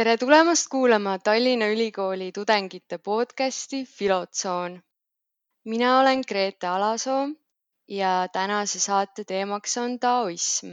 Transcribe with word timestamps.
tere 0.00 0.16
tulemast 0.16 0.68
kuulama 0.72 1.18
Tallinna 1.18 1.66
Ülikooli 1.68 2.32
tudengite 2.32 2.98
podcasti 2.98 3.84
Filotsoon. 3.84 4.82
mina 5.64 6.00
olen 6.00 6.22
Grete 6.28 6.66
Alasoo 6.66 7.28
ja 7.88 8.28
tänase 8.32 8.80
saate 8.80 9.24
teemaks 9.24 9.76
on 9.76 9.98
taoism. 9.98 10.66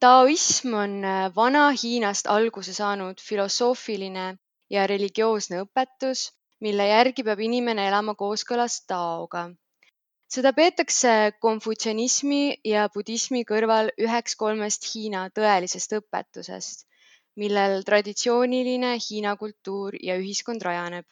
taoism 0.00 0.74
on 0.74 1.04
äh, 1.04 1.34
Vana-Hiinast 1.36 2.30
alguse 2.30 2.74
saanud 2.74 3.18
filosoofiline 3.28 4.38
ja 4.70 4.86
religioosne 4.86 5.62
õpetus, 5.64 6.30
mille 6.60 6.88
järgi 6.88 7.22
peab 7.22 7.40
inimene 7.40 7.88
elama 7.88 8.14
kooskõlas 8.14 8.84
taoga 8.86 9.48
seda 10.28 10.52
peetakse 10.52 11.32
konfutsianismi 11.40 12.60
ja 12.64 12.88
budismi 12.94 13.42
kõrval 13.44 13.90
üheks 13.98 14.36
kolmest 14.36 14.94
Hiina 14.94 15.26
tõelisest 15.40 15.98
õpetusest, 15.98 16.85
millel 17.36 17.82
traditsiooniline 17.84 18.96
Hiina 19.04 19.36
kultuur 19.36 19.96
ja 20.02 20.16
ühiskond 20.16 20.62
rajaneb. 20.62 21.06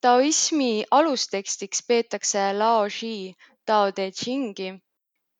taoismi 0.00 0.84
alustekstiks 0.90 1.82
peetakse 1.88 2.52
Lao 2.58 2.88
Shi 2.88 3.34
Tao 3.66 3.92
Te 3.92 4.10
Chingi, 4.10 4.72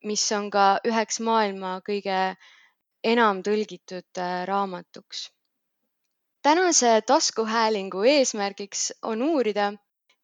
mis 0.03 0.31
on 0.31 0.49
ka 0.49 0.65
üheks 0.89 1.19
maailma 1.19 1.79
kõige 1.89 2.19
enam 3.03 3.41
tõlgitud 3.43 4.21
äh, 4.25 4.45
raamatuks. 4.47 5.29
tänase 6.41 7.01
taskuhäälingu 7.07 8.03
eesmärgiks 8.03 8.91
on 9.01 9.21
uurida, 9.21 9.73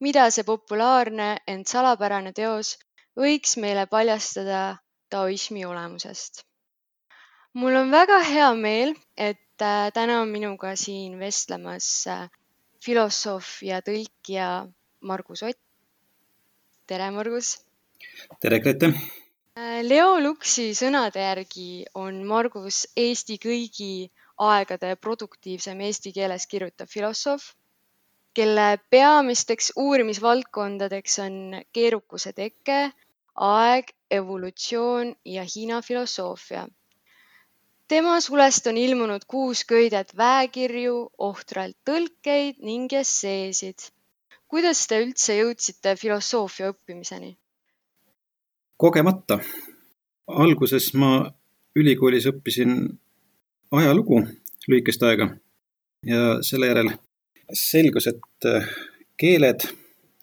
mida 0.00 0.30
see 0.30 0.44
populaarne, 0.44 1.28
ent 1.46 1.68
salapärane 1.68 2.32
teos 2.32 2.78
võiks 3.20 3.56
meile 3.56 3.86
paljastada 3.86 4.62
taoismi 5.10 5.64
olemusest. 5.64 6.44
mul 7.54 7.76
on 7.76 7.90
väga 7.90 8.18
hea 8.32 8.50
meel, 8.54 8.94
et 9.16 9.49
äh, 9.62 9.90
täna 9.94 10.20
on 10.22 10.32
minuga 10.32 10.74
siin 10.76 11.18
vestlemas 11.20 11.88
äh, 12.06 12.28
filosoof 12.84 13.62
ja 13.62 13.80
tõlkija 13.84 14.50
Margus 15.00 15.42
Ott. 15.42 15.60
tere, 16.86 17.10
Margus. 17.10 17.58
tere, 18.40 18.60
Grete. 18.60 18.92
Äh, 19.58 19.80
Leo 19.86 20.18
Luksi 20.20 20.70
sõnade 20.74 21.22
järgi 21.24 21.84
on 21.94 22.24
Margus 22.26 22.86
Eesti 22.96 23.38
kõigi 23.42 24.10
aegade 24.40 24.96
produktiivsem 24.96 25.80
eesti 25.88 26.12
keeles 26.16 26.46
kirjutav 26.46 26.88
filosoof 26.88 27.52
kelle 28.34 28.78
peamisteks 28.90 29.72
uurimisvaldkondadeks 29.76 31.18
on 31.24 31.34
keerukuse 31.72 32.32
teke, 32.32 32.78
aeg, 33.34 33.90
evolutsioon 34.10 35.14
ja 35.24 35.44
Hiina 35.54 35.82
filosoofia. 35.82 36.66
Tema 37.90 38.20
sulest 38.22 38.66
on 38.70 38.76
ilmunud 38.78 39.24
kuus 39.26 39.64
köidet 39.66 40.12
väekirju, 40.16 41.10
ohtralt 41.18 41.74
tõlkeid 41.88 42.60
ning 42.62 42.92
esseesid. 42.92 43.90
kuidas 44.48 44.86
te 44.86 45.00
üldse 45.02 45.36
jõudsite 45.36 45.96
filosoofia 45.96 46.70
õppimiseni? 46.70 47.36
kogemata. 48.76 49.40
alguses 50.26 50.94
ma 50.94 51.30
ülikoolis 51.76 52.26
õppisin 52.30 52.76
ajalugu 53.70 54.22
lühikest 54.68 55.02
aega 55.02 55.26
ja 56.06 56.38
selle 56.46 56.70
järel 56.70 56.92
selgus, 57.52 58.06
et 58.06 58.46
äh, 58.46 58.70
keeled 59.18 59.66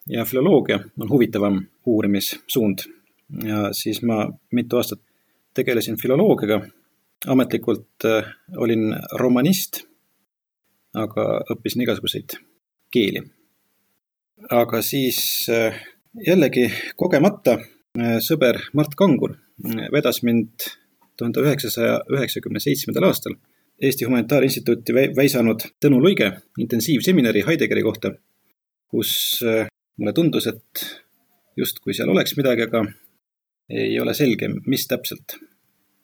ja 0.08 0.24
filoloogia 0.24 0.80
on 1.00 1.10
huvitavam 1.10 1.60
uurimissuund. 1.86 2.78
ja 3.44 3.72
siis 3.72 4.02
ma 4.02 4.24
mitu 4.52 4.76
aastat 4.76 5.00
tegelesin 5.54 6.00
filoloogiaga. 6.00 6.62
Ametlikult 7.26 8.04
äh, 8.04 8.28
olin 8.56 8.92
romanist, 9.18 9.82
aga 10.94 11.42
õppisin 11.52 11.82
igasuguseid 11.82 12.38
keeli. 12.92 13.22
aga 14.50 14.82
siis 14.82 15.48
äh, 15.50 15.74
jällegi 16.26 16.68
kogemata 16.96 17.58
sõber 18.22 18.60
Mart 18.78 18.94
Kangur 18.94 19.32
vedas 19.92 20.22
mind 20.22 20.68
tuhande 21.18 21.42
üheksasaja 21.42 21.96
üheksakümne 22.14 22.60
seitsmendal 22.62 23.08
aastal 23.08 23.34
Eesti 23.82 24.04
Humanitaarinstituuti 24.08 24.94
väisanud 25.16 25.62
Tõnu 25.82 26.00
Luige 26.02 26.32
intensiivseminari 26.58 27.44
Heideggeri 27.46 27.84
kohta, 27.86 28.10
kus 28.90 29.12
äh, 29.46 29.68
mulle 29.98 30.14
tundus, 30.16 30.48
et 30.50 30.82
justkui 31.58 31.94
seal 31.94 32.10
oleks 32.10 32.34
midagi, 32.38 32.66
aga 32.66 32.82
ei 33.70 33.94
ole 34.02 34.14
selge, 34.18 34.48
mis 34.66 34.86
täpselt. 34.90 35.38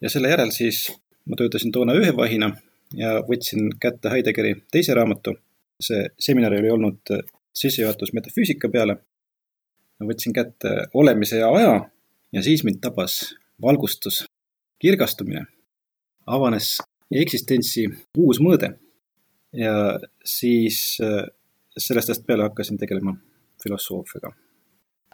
ja 0.01 0.11
selle 0.11 0.29
järel 0.29 0.53
siis 0.55 0.87
ma 1.27 1.37
töötasin 1.37 1.73
toona 1.73 1.93
öövahina 1.93 2.51
ja 2.97 3.19
võtsin 3.29 3.73
kätte 3.81 4.11
Heideggeri 4.11 4.55
teise 4.73 4.95
raamatu. 4.95 5.35
see 5.81 6.07
seminar 6.19 6.53
oli 6.55 6.71
olnud 6.71 7.11
äh, 7.11 7.25
sissejuhatus 7.53 8.13
metafüüsika 8.13 8.69
peale. 8.69 8.97
võtsin 10.01 10.33
kätte 10.33 10.87
Olemise 10.95 11.39
ja 11.39 11.51
aja 11.51 11.91
ja 12.33 12.43
siis 12.43 12.65
mind 12.65 12.81
tabas 12.81 13.35
valgustus, 13.63 14.25
kirgastumine. 14.79 15.47
avanes 16.27 16.79
eksistentsi 17.15 17.87
uus 18.19 18.41
mõõde. 18.41 18.75
ja 19.53 19.99
siis 20.25 20.99
äh, 21.03 21.27
sellest 21.79 22.09
ajast 22.09 22.27
peale 22.27 22.43
hakkasin 22.43 22.79
tegelema 22.79 23.17
filosoofiaga. 23.63 24.33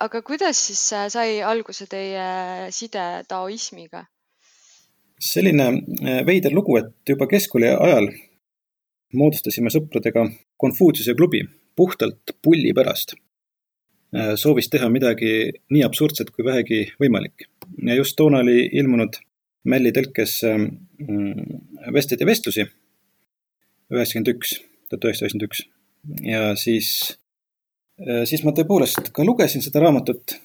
aga 0.00 0.22
kuidas 0.22 0.66
siis 0.66 0.93
äh, 0.93 1.09
sai 1.09 1.43
alguse 1.43 1.87
teie 1.87 2.70
side 2.70 3.25
taoismiga? 3.28 4.06
Selline 5.20 5.69
äh, 5.70 6.20
veider 6.26 6.54
lugu, 6.54 6.76
et 6.81 7.14
juba 7.14 7.28
keskkooli 7.31 7.70
ajal 7.72 8.10
moodustasime 9.16 9.72
sõpradega 9.75 10.28
Konfutsiuse 10.60 11.14
klubi 11.19 11.41
puhtalt 11.76 12.36
pulli 12.42 12.75
pärast. 12.76 13.14
soovis 14.36 14.66
teha 14.69 14.88
midagi 14.91 15.53
nii 15.70 15.82
absurdset 15.86 16.31
kui 16.34 16.44
vähegi 16.44 16.81
võimalik. 17.00 17.47
ja 17.86 17.94
just 17.94 18.16
toona 18.16 18.42
oli 18.44 18.69
ilmunud 18.72 19.16
Mälli 19.64 19.92
tõlkes 19.92 20.41
mm, 20.47 21.92
Vesteid 21.94 22.20
ja 22.20 22.26
vestlusi 22.26 22.64
üheksakümmend 23.91 24.31
üks, 24.34 24.54
tuhat 24.91 25.06
üheksasada 25.08 25.26
üheksakümmend 25.26 25.47
üks. 25.48 25.64
ja 26.26 26.42
siis, 26.58 26.91
äh, 28.02 28.22
siis 28.28 28.44
ma 28.47 28.54
tõepoolest 28.56 29.10
ka 29.14 29.26
lugesin 29.26 29.64
seda 29.64 29.82
raamatut. 29.84 30.37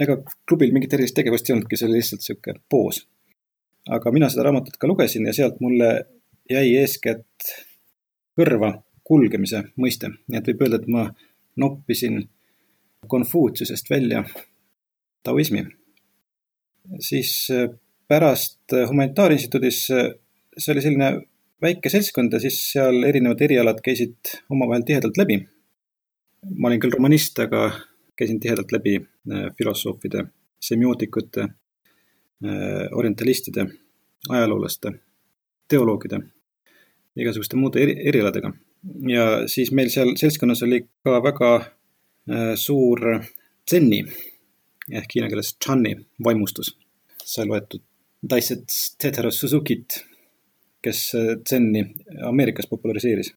ega 0.00 0.16
klubil 0.48 0.72
mingit 0.72 0.94
erilist 0.96 1.16
tegevust 1.16 1.48
ei 1.48 1.54
olnudki, 1.54 1.76
see 1.76 1.88
oli 1.88 2.00
lihtsalt 2.00 2.24
sihuke 2.24 2.54
poos. 2.72 3.02
Aga 3.88 4.12
mina 4.12 4.28
seda 4.28 4.48
raamatut 4.48 4.76
ka 4.76 4.88
lugesin 4.90 5.26
ja 5.26 5.32
sealt 5.32 5.60
mulle 5.60 5.90
jäi 6.50 6.76
eeskätt 6.82 7.54
kõrva 8.38 8.74
kulgemise 9.04 9.64
mõiste, 9.80 10.12
nii 10.28 10.38
et 10.38 10.52
võib 10.52 10.62
öelda, 10.66 10.82
et 10.82 10.88
ma 10.88 11.08
noppisin 11.56 12.22
Konfutsiusest 13.10 13.88
välja 13.90 14.24
taoismi 15.24 15.64
siis 16.98 17.48
äh, 17.50 17.68
pärast 18.08 18.72
äh, 18.72 18.88
Humanitaarinstituudis, 18.88 19.90
äh, 19.90 20.10
see 20.58 20.74
oli 20.74 20.82
selline 20.84 21.10
väike 21.62 21.92
seltskond 21.92 22.32
ja 22.32 22.40
siis 22.42 22.58
seal 22.72 23.04
erinevad 23.06 23.40
erialad 23.44 23.80
käisid 23.84 24.34
omavahel 24.50 24.84
tihedalt 24.86 25.20
läbi. 25.20 25.40
ma 26.56 26.68
olin 26.68 26.80
küll 26.80 26.94
romanist, 26.94 27.38
aga 27.38 27.66
käisin 28.16 28.38
tihedalt 28.40 28.70
läbi 28.72 28.94
filosoofide, 29.58 30.22
semiootikute, 30.56 31.44
orientalistide, 32.96 33.66
ajaloolaste, 34.28 34.92
teoloogide, 35.68 36.20
igasuguste 37.20 37.58
muude 37.60 37.82
eri, 37.82 37.96
erialadega. 38.08 38.52
ja 39.08 39.26
siis 39.48 39.72
meil 39.76 39.90
seal 39.92 40.14
seltskonnas 40.16 40.62
oli 40.64 40.80
ka 41.04 41.18
väga 41.22 41.50
suur 42.56 43.02
tsenni 43.68 44.00
ehk 44.90 45.14
hiina 45.14 45.28
keeles 45.28 45.56
Chan'i 45.64 45.94
vaimustus. 46.24 46.76
sai 47.24 47.46
loetud 47.46 47.82
Daiset 48.30 48.64
Tetero 49.00 49.30
Suzukit, 49.30 50.04
kes 50.82 51.12
Zen'i 51.48 51.84
Ameerikas 52.28 52.66
populariseeris. 52.66 53.34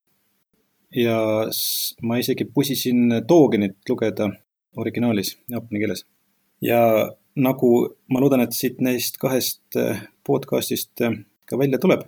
ja 0.95 1.17
ma 2.01 2.17
isegi 2.17 2.45
pusisin 2.45 3.09
Dogenit 3.29 3.77
lugeda 3.89 4.29
originaalis, 4.77 5.37
jaapani 5.49 5.79
keeles. 5.79 6.05
ja 6.61 7.11
nagu 7.39 7.69
ma 8.13 8.21
loodan, 8.21 8.43
et 8.43 8.53
siit 8.55 8.81
neist 8.83 9.17
kahest 9.21 9.77
eh, 9.79 10.03
podcast'ist 10.27 11.01
eh, 11.05 11.17
ka 11.49 11.57
välja 11.59 11.79
tuleb. 11.81 12.05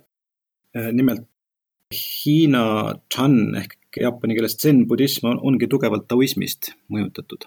Eh, 0.76 0.92
nimelt 0.94 1.26
Hiina 1.94 2.94
Chan 3.12 3.36
ehk 3.62 4.00
jaapani 4.02 4.34
keeles 4.36 4.58
zen 4.60 4.84
budism 4.90 5.30
on, 5.30 5.38
ongi 5.50 5.68
tugevalt 5.70 6.08
taoismist 6.10 6.72
mõjutatud 6.92 7.46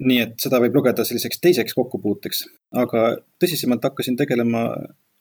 nii 0.00 0.20
et 0.22 0.34
seda 0.40 0.58
võib 0.62 0.78
lugeda 0.78 1.04
selliseks 1.06 1.40
teiseks 1.44 1.76
kokkupuuteks, 1.76 2.44
aga 2.80 3.04
tõsisemalt 3.42 3.84
hakkasin 3.84 4.16
tegelema 4.18 4.64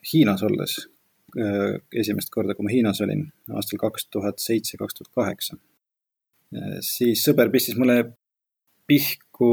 Hiinas 0.07 0.43
olles. 0.47 0.77
Esimest 1.95 2.29
korda, 2.33 2.55
kui 2.55 2.65
ma 2.67 2.71
Hiinas 2.71 3.01
olin 3.03 3.25
aastal 3.57 3.81
kaks 3.81 4.07
tuhat 4.13 4.41
seitse, 4.43 4.77
kaks 4.77 4.97
tuhat 4.97 5.11
kaheksa. 5.19 5.57
Siis 6.85 7.23
sõber 7.25 7.49
pistis 7.53 7.77
mulle 7.79 8.13
pihku 8.87 9.51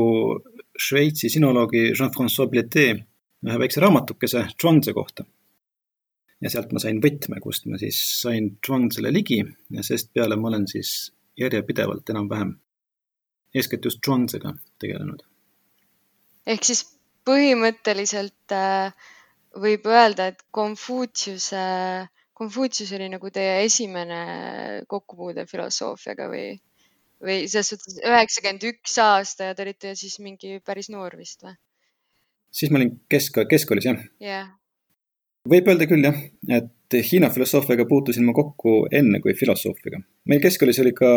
Šveitsi 0.81 1.29
sinoloogi 1.29 1.91
Jean-Francois 1.91 2.49
Bletee 2.51 2.95
ühe 3.47 3.59
väikse 3.61 3.81
raamatukese 3.85 4.47
Zhuangzi 4.61 4.95
kohta. 4.97 5.25
ja 6.41 6.49
sealt 6.51 6.71
ma 6.73 6.81
sain 6.81 7.03
võtme, 7.05 7.37
kust 7.45 7.67
ma 7.69 7.77
siis 7.77 7.99
sain 8.23 8.55
Zhuangzile 8.65 9.13
ligi 9.13 9.43
ja 9.77 9.83
sest 9.85 10.09
peale 10.17 10.37
ma 10.41 10.49
olen 10.49 10.65
siis 10.69 11.13
järjepidevalt 11.37 12.09
enam-vähem, 12.11 12.55
eeskätt 13.55 13.85
just 13.85 14.01
Zhuangziga 14.05 14.55
tegelenud. 14.81 15.23
ehk 16.47 16.65
siis 16.65 16.85
põhimõtteliselt 17.29 18.57
äh, 18.57 18.95
võib 19.61 19.87
öelda, 19.87 20.31
et 20.31 20.43
Konfutsiuse, 20.51 21.65
Konfutsius 22.33 22.93
oli 22.97 23.11
nagu 23.13 23.31
teie 23.31 23.65
esimene 23.67 24.21
kokkupuude 24.89 25.45
filosoofiaga 25.51 26.29
või, 26.33 26.55
või 27.25 27.45
selles 27.49 27.73
suhtes 27.75 27.99
üheksakümmend 28.01 28.65
üks 28.73 28.97
aasta 29.03 29.51
ja 29.51 29.57
te 29.57 29.67
olite 29.67 29.95
siis 29.99 30.19
mingi 30.25 30.59
päris 30.65 30.91
noor 30.93 31.17
vist 31.21 31.45
või? 31.45 31.55
siis 32.51 32.73
ma 32.73 32.81
olin 32.81 32.97
kesk, 33.13 33.43
keskkoolis 33.51 33.89
jah 33.91 34.03
yeah.. 34.23 34.51
võib 35.49 35.69
öelda 35.71 35.89
küll 35.91 36.05
jah, 36.07 36.21
et 36.49 36.77
Hiina 36.91 37.29
filosoofiaga 37.31 37.85
puutusin 37.87 38.25
ma 38.27 38.33
kokku 38.35 38.89
enne 38.91 39.21
kui 39.23 39.37
filosoofiaga. 39.39 40.01
meil 40.27 40.41
keskkoolis 40.43 40.81
oli 40.83 40.95
ka 40.97 41.11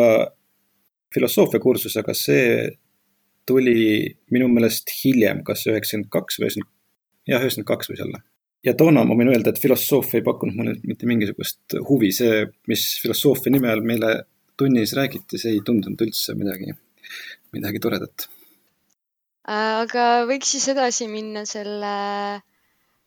filosoofiakursus, 1.14 1.96
aga 2.02 2.14
see 2.18 2.44
tuli 3.48 4.14
minu 4.34 4.48
meelest 4.52 4.92
hiljem, 5.02 5.44
kas 5.48 5.66
üheksakümmend 5.68 6.12
kaks 6.14 6.40
või 6.40 6.48
üheksakümmend, 6.48 6.72
jah, 7.30 7.42
üheksakümmend 7.42 7.70
kaks 7.72 7.92
võis 7.92 8.04
olla. 8.06 8.22
ja 8.64 8.76
toona 8.80 9.04
ma 9.08 9.18
võin 9.20 9.34
öelda, 9.34 9.52
et 9.52 9.62
filosoofia 9.62 10.22
ei 10.22 10.28
pakkunud 10.28 10.60
mulle 10.60 10.76
mitte 10.88 11.10
mingisugust 11.10 11.78
huvi, 11.90 12.14
see, 12.16 12.46
mis 12.72 12.86
filosoofia 13.04 13.54
nime 13.54 13.72
all 13.74 13.84
meile 13.86 14.14
tunnis 14.58 14.94
räägiti, 14.98 15.40
see 15.42 15.58
ei 15.58 15.66
tundunud 15.66 16.02
üldse 16.06 16.36
midagi, 16.38 16.76
midagi 17.56 17.82
toredat 17.84 18.28
aga 19.44 20.24
võiks 20.30 20.54
siis 20.56 20.70
edasi 20.72 21.08
minna 21.12 21.44
selle 21.46 22.42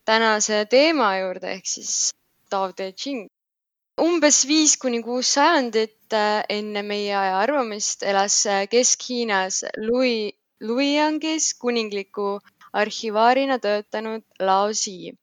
tänase 0.04 0.66
teema 0.68 1.16
juurde 1.18 1.56
ehk 1.56 1.66
siis 1.66 2.12
Tao 2.50 2.72
Te 2.72 2.92
Ching. 2.92 3.28
umbes 4.00 4.44
viis 4.46 4.76
kuni 4.76 5.02
kuus 5.02 5.32
sajandit 5.32 6.12
äh, 6.12 6.44
enne 6.48 6.82
meie 6.82 7.14
aja 7.16 7.38
arvamist 7.40 8.02
elas 8.02 8.44
äh, 8.46 8.68
Kesk-Hiinas 8.68 9.64
Louis, 9.78 10.36
Luiyangis 10.60 11.54
kuningliku 11.54 12.38
arhivaarina 12.72 13.58
töötanud 13.58 14.22
Lao 14.38 14.72
Zi, 14.72 15.16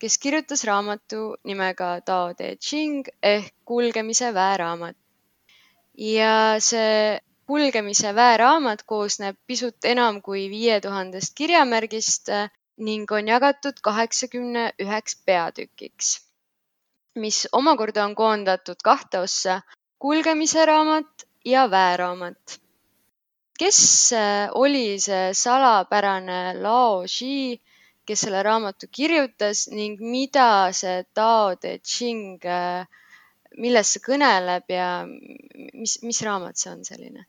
kes 0.00 0.18
kirjutas 0.18 0.64
raamatu 0.64 1.36
nimega 1.44 2.00
Tao 2.00 2.32
Te 2.32 2.56
Ching 2.56 3.04
ehk 3.22 3.52
kulgemise 3.64 4.32
vääraamat. 4.32 4.96
Ja 5.98 6.56
see 6.58 7.20
kulgemise 7.46 8.14
väeraamat 8.14 8.82
koosneb 8.82 9.36
pisut 9.46 9.84
enam 9.84 10.20
kui 10.22 10.48
viie 10.50 10.80
tuhandest 10.80 11.34
kirjamärgist 11.38 12.28
äh, 12.28 12.50
ning 12.76 13.10
on 13.12 13.28
jagatud 13.28 13.78
kaheksakümne 13.82 14.64
üheks 14.82 15.16
peatükiks, 15.26 16.08
mis 17.14 17.44
omakorda 17.52 18.04
on 18.04 18.14
koondatud 18.14 18.80
kahte 18.84 19.20
ossa, 19.26 19.60
kulgemise 19.98 20.66
raamat 20.66 21.26
ja 21.44 21.70
väeraamat. 21.70 22.60
kes 23.58 24.12
äh, 24.12 24.48
oli 24.54 24.98
see 24.98 25.34
salapärane 25.34 26.58
Lao 26.62 27.06
Shi, 27.06 27.60
kes 28.06 28.20
selle 28.26 28.42
raamatu 28.42 28.86
kirjutas 28.90 29.68
ning 29.70 30.00
mida 30.00 30.72
see 30.72 31.04
Tao 31.14 31.54
Te 31.56 31.78
Ching, 31.78 32.40
äh, 32.44 32.86
millest 33.60 33.96
see 33.96 34.04
kõneleb 34.04 34.72
ja 34.72 34.88
mis, 35.06 35.98
mis 36.02 36.22
raamat 36.26 36.58
see 36.60 36.72
on 36.72 36.84
selline? 36.86 37.26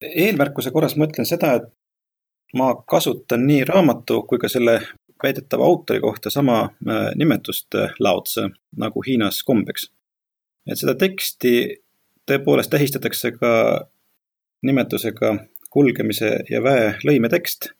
eelmärkuse 0.00 0.70
korras 0.72 0.96
ma 0.96 1.04
ütlen 1.10 1.28
seda, 1.28 1.54
et 1.60 1.66
ma 2.56 2.72
kasutan 2.88 3.44
nii 3.46 3.66
raamatu 3.68 4.22
kui 4.28 4.40
ka 4.40 4.48
selle 4.48 4.78
väidetava 5.22 5.64
autori 5.64 6.00
kohta 6.00 6.30
sama 6.32 6.62
äh, 6.64 7.10
nimetust 7.16 7.74
äh, 7.76 7.92
laotse 7.98 8.48
nagu 8.76 9.02
Hiinas 9.06 9.42
kombeks. 9.44 9.90
et 10.66 10.78
seda 10.78 10.94
teksti 10.94 11.52
tõepoolest 12.30 12.70
tähistatakse 12.70 13.32
ka 13.36 13.50
nimetusega 14.62 15.34
kulgemise 15.70 16.30
ja 16.50 16.62
väe 16.62 16.94
lõimetekst, 17.06 17.70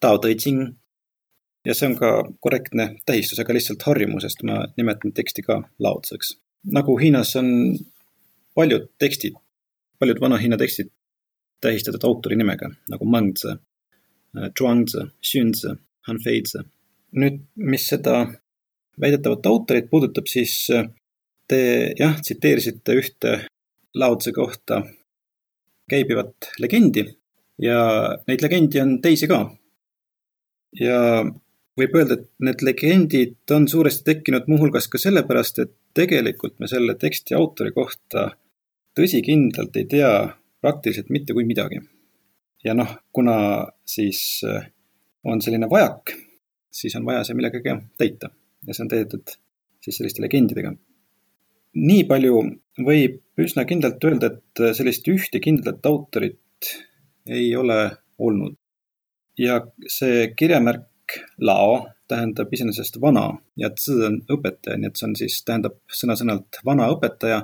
Tao 0.00 0.18
Te 0.18 0.34
Ching. 0.34 0.74
Ja 1.64 1.74
see 1.74 1.88
on 1.90 1.96
ka 1.98 2.10
korrektne 2.40 2.88
tähistus, 3.06 3.40
aga 3.40 3.56
lihtsalt 3.56 3.82
harjumusest 3.86 4.42
ma 4.44 4.64
nimetan 4.76 5.14
teksti 5.16 5.42
ka 5.42 5.62
laotseks. 5.78 6.36
nagu 6.72 6.98
Hiinas 6.98 7.36
on 7.36 7.78
paljud 8.54 8.90
tekstid, 8.98 9.36
paljud 9.98 10.20
Vana-Hiina 10.20 10.58
tekstid 10.60 10.90
tähistatud 11.60 12.04
autori 12.04 12.36
nimega 12.36 12.68
nagu 12.92 13.04
Mangzi, 13.08 13.56
Zhuangzi, 14.58 15.06
Xunzi, 15.22 15.76
Hanfeizi. 16.08 16.64
nüüd, 17.14 17.44
mis 17.56 17.86
seda 17.86 18.26
väidetavat 19.00 19.46
autorit 19.46 19.86
puudutab, 19.90 20.26
siis 20.26 20.66
äh, 20.74 20.88
te 21.48 21.60
jah, 21.98 22.16
tsiteerisite 22.20 22.96
ühte 22.98 23.34
Laotse 23.94 24.32
kohta 24.34 24.80
käibivat 25.90 26.50
legendi 26.58 27.04
ja 27.62 27.78
neid 28.26 28.42
legendi 28.42 28.80
on 28.82 28.96
teisi 29.02 29.28
ka. 29.30 29.44
ja 30.80 30.98
võib 31.78 31.96
öelda, 31.98 32.18
et 32.18 32.28
need 32.46 32.62
legendid 32.66 33.54
on 33.54 33.66
suuresti 33.70 34.06
tekkinud 34.06 34.46
muuhulgas 34.50 34.86
ka 34.90 35.00
sellepärast, 35.00 35.60
et 35.64 35.72
tegelikult 35.96 36.58
me 36.62 36.68
selle 36.70 36.96
teksti 36.98 37.36
autori 37.38 37.74
kohta 37.74 38.28
tõsikindlalt 38.94 39.76
ei 39.80 39.88
tea 39.90 40.12
praktiliselt 40.62 41.10
mitte 41.10 41.34
kui 41.34 41.46
midagi. 41.48 41.82
ja 42.64 42.74
noh, 42.74 42.94
kuna 43.12 43.36
siis 43.84 44.40
äh, 44.48 44.70
on 45.24 45.42
selline 45.44 45.68
vajak, 45.70 46.14
siis 46.72 46.94
on 46.96 47.04
vaja 47.04 47.24
see 47.24 47.36
millegagi 47.36 47.74
täita 47.98 48.30
ja 48.66 48.74
see 48.74 48.84
on 48.86 48.92
täidetud 48.92 49.36
siis 49.84 49.98
selliste 49.98 50.22
legendidega. 50.22 50.72
nii 51.74 52.04
palju 52.08 52.40
võib 52.86 53.20
üsna 53.44 53.64
kindlalt 53.66 54.04
öelda, 54.04 54.30
et 54.30 54.76
sellist 54.78 55.08
ühte 55.10 55.40
kindlat 55.42 55.86
autorit 55.86 56.70
ei 57.26 57.54
ole 57.56 57.96
olnud. 58.18 58.56
ja 59.38 59.60
see 59.90 60.28
kirjamärk 60.38 60.86
Lao 61.40 61.88
tähendab 62.08 62.52
iseenesest 62.52 63.00
vana 63.00 63.28
ja 63.56 63.70
Zi 63.80 63.96
on 64.06 64.20
õpetaja, 64.30 64.78
nii 64.78 64.90
et 64.90 65.00
see 65.00 65.08
on 65.08 65.16
siis, 65.18 65.40
tähendab 65.46 65.78
sõna-sõnalt 66.00 66.60
vana 66.66 66.88
õpetaja 66.92 67.42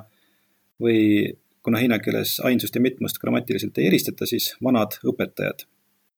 või 0.81 1.33
kuna 1.63 1.81
hiina 1.81 1.99
keeles 2.01 2.39
ainsust 2.45 2.75
ja 2.75 2.81
mitmust 2.81 3.19
grammatiliselt 3.21 3.77
ei 3.77 3.89
eristata, 3.91 4.25
siis 4.25 4.51
vanad 4.63 4.97
õpetajad. 5.05 5.65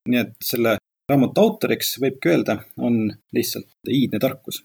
nii 0.10 0.20
et 0.20 0.36
selle 0.44 0.78
raamatu 1.10 1.42
autoriks 1.42 1.98
võibki 2.04 2.32
öelda, 2.32 2.58
on 2.78 3.08
lihtsalt 3.36 3.92
iidne 3.92 4.20
tarkus. 4.20 4.64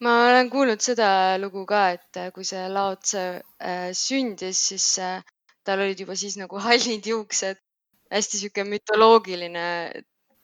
ma 0.00 0.16
olen 0.30 0.50
kuulnud 0.50 0.82
seda 0.82 1.08
lugu 1.40 1.64
ka, 1.66 1.90
et 1.96 2.20
kui 2.34 2.44
see 2.44 2.66
Lao 2.68 2.96
Tse 2.96 3.24
äh, 3.40 3.90
sündis, 3.92 4.60
siis 4.68 4.98
äh, 4.98 5.22
tal 5.64 5.82
olid 5.82 6.00
juba 6.00 6.16
siis 6.16 6.36
nagu 6.40 6.58
hallid 6.66 7.06
juuksed. 7.06 7.62
hästi 8.10 8.38
sihuke 8.38 8.62
mütoloogiline 8.64 9.66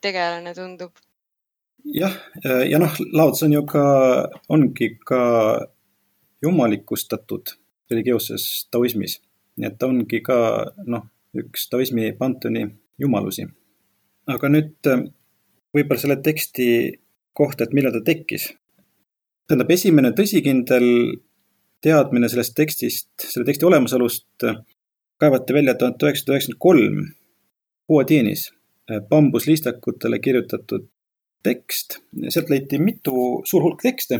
tegelane 0.01 0.53
tundub. 0.53 0.91
Jah, 1.83 2.15
ja 2.43 2.79
noh, 2.79 2.95
Lao 3.13 3.31
Tse 3.31 3.45
on 3.45 3.53
ju 3.57 3.65
ka, 3.67 3.83
ongi 4.49 4.87
ka 5.05 5.19
jumalikustatud 6.43 7.55
religioosses 7.91 8.67
taoismis 8.71 9.19
nii 9.57 9.69
et 9.69 9.77
ta 9.79 9.89
ongi 9.89 10.21
ka 10.25 10.37
noh, 10.89 11.05
üks 11.37 11.67
taoismi 11.69 12.13
pantoni 12.17 12.65
jumalusi. 13.01 13.45
aga 14.33 14.49
nüüd 14.49 14.87
äh, 14.87 15.03
võib-olla 15.75 15.99
selle 15.99 16.19
teksti 16.23 16.67
kohta, 17.35 17.65
et 17.65 17.73
millal 17.75 17.93
ta 17.93 18.01
tekkis. 18.05 18.53
tähendab, 19.47 19.71
esimene 19.71 20.13
tõsikindel 20.15 20.87
teadmine 21.83 22.29
sellest 22.31 22.55
tekstist, 22.55 23.11
selle 23.19 23.45
teksti 23.45 23.67
olemasolust 23.69 24.47
äh, 24.47 24.61
kaevati 25.19 25.53
välja 25.53 25.75
tuhat 25.75 26.01
üheksasada 26.01 26.37
üheksakümmend 26.37 26.63
kolm 26.67 27.03
Puatienis 27.87 28.47
äh, 28.89 29.01
bambusliistakutele 29.09 30.19
kirjutatud 30.19 30.87
tekst. 31.43 31.99
sealt 32.29 32.49
leiti 32.49 32.79
mitu, 32.79 33.41
suur 33.45 33.63
hulk 33.65 33.81
tekste, 33.83 34.19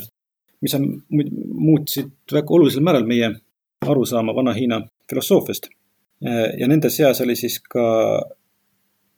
mis 0.62 0.76
on, 0.78 0.88
muutsid 1.12 2.12
väga 2.32 2.56
olulisel 2.56 2.84
määral 2.84 3.08
meie 3.08 3.32
arusaama 3.88 4.36
Vana-Hiina 4.36 4.82
filosoofiast. 5.10 5.70
ja 6.60 6.68
nende 6.68 6.90
seas 6.90 7.22
oli 7.22 7.36
siis 7.36 7.60
ka 7.60 7.84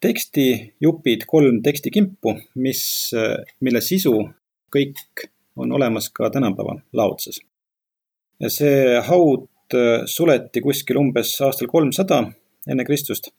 tekstijupid, 0.01 1.25
kolm 1.27 1.61
tekstikimpu, 1.63 2.33
mis, 2.55 3.11
mille 3.61 3.81
sisu 3.81 4.13
kõik 4.73 5.27
on 5.55 5.71
olemas 5.71 6.09
ka 6.09 6.29
tänapäeva 6.29 6.79
laotses. 6.93 7.39
ja 8.39 8.49
see 8.49 9.01
haud 9.09 9.47
suleti 10.05 10.61
kuskil 10.61 10.97
umbes 11.01 11.31
aastal 11.41 11.67
kolmsada 11.67 12.19
enne 12.69 12.85
Kristust 12.85 13.31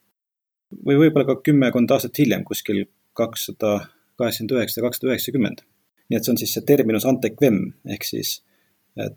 või 0.86 0.96
võib-olla 1.02 1.26
ka 1.28 1.36
kümmekond 1.46 1.90
aastat 1.94 2.18
hiljem, 2.18 2.42
kuskil 2.44 2.86
kakssada 3.16 3.78
kaheksakümmend 4.18 4.56
üheksa, 4.58 4.82
kakssada 4.84 5.12
üheksakümmend. 5.12 5.64
nii 6.08 6.16
et 6.18 6.24
see 6.24 6.32
on 6.32 6.38
siis 6.38 6.52
see 6.54 6.66
terminus 6.66 7.04
antequem 7.06 7.56
ehk 7.90 8.04
siis 8.06 8.36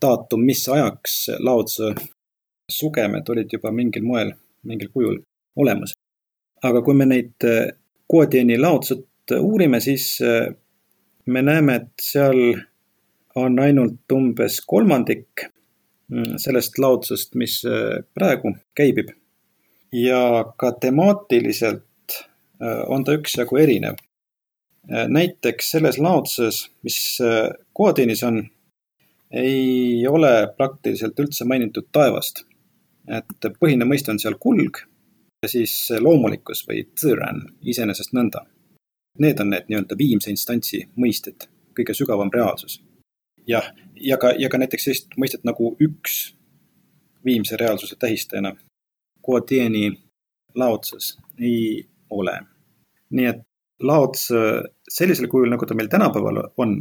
daatum, 0.02 0.42
mis 0.46 0.64
ajaks 0.70 1.20
Laotse 1.40 1.94
sugemed 2.70 3.30
olid 3.30 3.54
juba 3.54 3.72
mingil 3.72 4.06
moel, 4.06 4.34
mingil 4.64 4.90
kujul 4.94 5.20
olemas. 5.56 5.94
aga 6.64 6.82
kui 6.84 6.96
me 6.96 7.06
neid 7.08 7.46
Guodiani 8.12 8.58
äh, 8.58 8.62
laotsat 8.62 9.32
äh, 9.32 9.40
uurime, 9.44 9.80
siis 9.80 10.18
me 11.26 11.42
näeme, 11.42 11.76
et 11.76 12.04
seal 12.04 12.40
on 13.40 13.60
ainult 13.64 14.12
umbes 14.12 14.60
kolmandik 14.68 15.46
mm, 16.12 16.36
sellest 16.42 16.80
laotusest, 16.82 17.36
mis 17.40 17.62
praegu 18.14 18.56
käibib. 18.76 19.14
ja 19.94 20.46
ka 20.58 20.72
temaatiliselt 20.82 21.86
on 22.88 23.04
ta 23.06 23.16
üksjagu 23.16 23.58
erinev. 23.58 23.96
Näiteks 24.90 25.72
selles 25.72 26.00
laotuses, 26.02 26.64
mis 26.84 27.18
Koateenis 27.74 28.24
on, 28.24 28.40
ei 29.32 30.08
ole 30.08 30.32
praktiliselt 30.58 31.20
üldse 31.20 31.46
mainitud 31.46 31.90
taevast. 31.92 32.46
et 33.10 33.46
põhiline 33.62 33.86
mõiste 33.90 34.12
on 34.12 34.20
seal 34.22 34.36
kulg 34.38 34.84
ja 35.44 35.50
siis 35.50 35.74
loomulikkus 36.00 36.62
või 36.68 36.84
tõran, 37.02 37.42
iseenesest 37.62 38.14
nõnda. 38.14 38.44
Need 39.20 39.40
on 39.40 39.50
need 39.50 39.70
nii-öelda 39.70 39.98
viimse 39.98 40.30
instantsi 40.30 40.84
mõisted, 40.96 41.48
kõige 41.78 41.94
sügavam 41.94 42.30
reaalsus. 42.34 42.82
jah, 43.48 43.72
ja 43.96 44.18
ka, 44.18 44.34
ja 44.38 44.50
ka 44.50 44.58
näiteks 44.58 44.84
sellist 44.84 45.18
mõistet 45.18 45.44
nagu 45.44 45.76
üks 45.82 46.36
viimse 47.26 47.58
reaalsuse 47.58 47.96
tähistajana 47.96 48.56
Guadieni 49.26 49.92
laotses 50.56 51.18
ei 51.40 51.88
ole. 52.10 52.40
nii 53.10 53.26
et 53.26 53.42
laots 53.80 54.28
sellisel 54.90 55.28
kujul, 55.32 55.50
nagu 55.54 55.66
ta 55.66 55.76
meil 55.78 55.88
tänapäeval 55.92 56.42
on, 56.58 56.74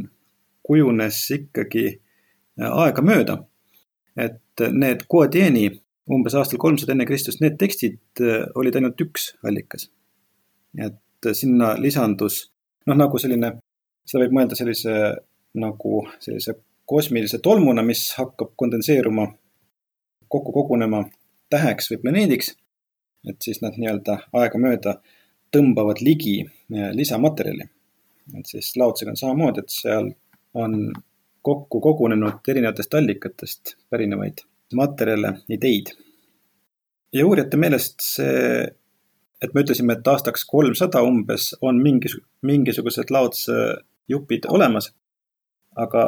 kujunes 0.65 1.19
ikkagi 1.31 1.85
aegamööda. 2.59 3.37
et 4.19 4.63
need 4.75 5.05
Guadieni 5.09 5.69
umbes 6.13 6.35
aastal 6.35 6.59
kolmsada 6.61 6.93
enne 6.95 7.05
Kristust, 7.05 7.41
need 7.43 7.57
tekstid 7.61 7.99
äh, 8.23 8.45
olid 8.57 8.77
ainult 8.79 9.01
üks 9.03 9.33
allikas. 9.45 9.89
et 10.77 11.25
äh, 11.25 11.35
sinna 11.37 11.75
lisandus 11.81 12.41
noh, 12.87 12.97
nagu 12.97 13.21
selline, 13.21 13.53
seda 14.05 14.23
võib 14.25 14.39
mõelda 14.39 14.57
sellise 14.57 14.95
nagu 15.59 16.03
sellise 16.23 16.55
kosmilise 16.89 17.39
tolmuna, 17.45 17.83
mis 17.85 18.07
hakkab 18.17 18.55
kondenseeruma, 18.57 19.27
kokku 20.27 20.53
kogunema 20.53 21.03
täheks 21.49 21.91
või 21.91 22.01
planeediks. 22.03 22.55
et 23.29 23.37
siis 23.43 23.61
nad 23.61 23.75
nii-öelda 23.77 24.15
aegamööda 24.33 24.99
tõmbavad 25.53 26.01
ligi 26.05 26.39
äh, 26.43 26.89
lisamaterjali. 26.93 27.69
et 28.37 28.45
siis 28.45 28.75
laotusega 28.77 29.11
on 29.11 29.17
samamoodi, 29.17 29.63
et 29.63 29.73
seal 29.73 30.11
on 30.53 30.91
kokku 31.41 31.79
kogunenud 31.81 32.45
erinevatest 32.47 32.93
allikatest 32.93 33.75
pärinevaid 33.89 34.43
materjale, 34.75 35.33
ideid. 35.49 35.93
ja 37.13 37.25
uurijate 37.25 37.57
meelest 37.57 38.03
see, 38.05 38.67
et 39.41 39.53
me 39.55 39.63
ütlesime, 39.63 39.95
et 39.95 40.07
aastaks 40.07 40.45
kolmsada 40.45 41.01
umbes 41.05 41.53
on 41.61 41.79
mingis, 41.81 42.17
mingisugused 42.45 43.09
laotse 43.09 43.55
jupid 44.09 44.45
olemas. 44.49 44.93
aga 45.79 46.03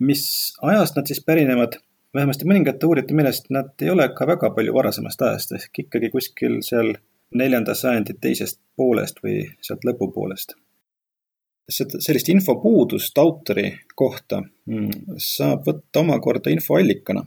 mis 0.00 0.22
ajast 0.62 0.96
nad 0.98 1.08
siis 1.08 1.22
pärinevad, 1.24 1.78
vähemasti 2.14 2.44
mõningate 2.44 2.86
uurijate 2.86 3.14
meelest 3.16 3.46
nad 3.50 3.72
ei 3.80 3.90
ole 3.90 4.08
ka 4.14 4.26
väga 4.26 4.50
palju 4.54 4.74
varasemast 4.74 5.22
ajast, 5.22 5.54
ehk 5.56 5.78
ikkagi 5.86 6.10
kuskil 6.12 6.58
seal 6.66 6.92
neljanda 7.34 7.74
sajandi 7.74 8.16
teisest 8.20 8.60
poolest 8.76 9.22
või 9.24 9.42
sealt 9.62 9.84
lõpupoolest 9.86 10.56
sellist 11.68 12.28
infopuudust 12.28 13.18
autori 13.18 13.70
kohta 13.96 14.42
mm, 14.42 15.16
saab 15.16 15.64
võtta 15.64 16.02
omakorda 16.02 16.52
infoallikana 16.52 17.24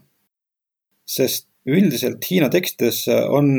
sest 1.08 1.48
üldiselt 1.68 2.24
Hiina 2.30 2.50
tekstides 2.54 3.06
on 3.10 3.50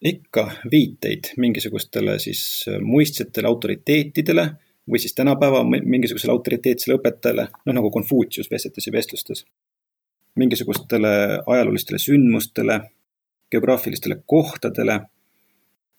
ikka 0.00 0.46
viiteid 0.70 1.34
mingisugustele 1.36 2.16
siis 2.22 2.42
muistsetele 2.80 3.48
autoriteetidele 3.50 4.46
või 4.90 4.98
siis 4.98 5.14
tänapäeva 5.14 5.62
mingisugusele 5.64 6.32
autoriteetsele 6.32 6.96
õpetajale, 6.98 7.48
noh 7.66 7.76
nagu 7.76 7.90
Konfutsius 7.94 8.50
vestletes 8.50 8.86
ja 8.86 8.92
vestlustes. 8.92 9.44
mingisugustele 10.34 11.42
ajaloolistele 11.46 11.98
sündmustele, 11.98 12.80
geograafilistele 13.50 14.22
kohtadele. 14.26 15.00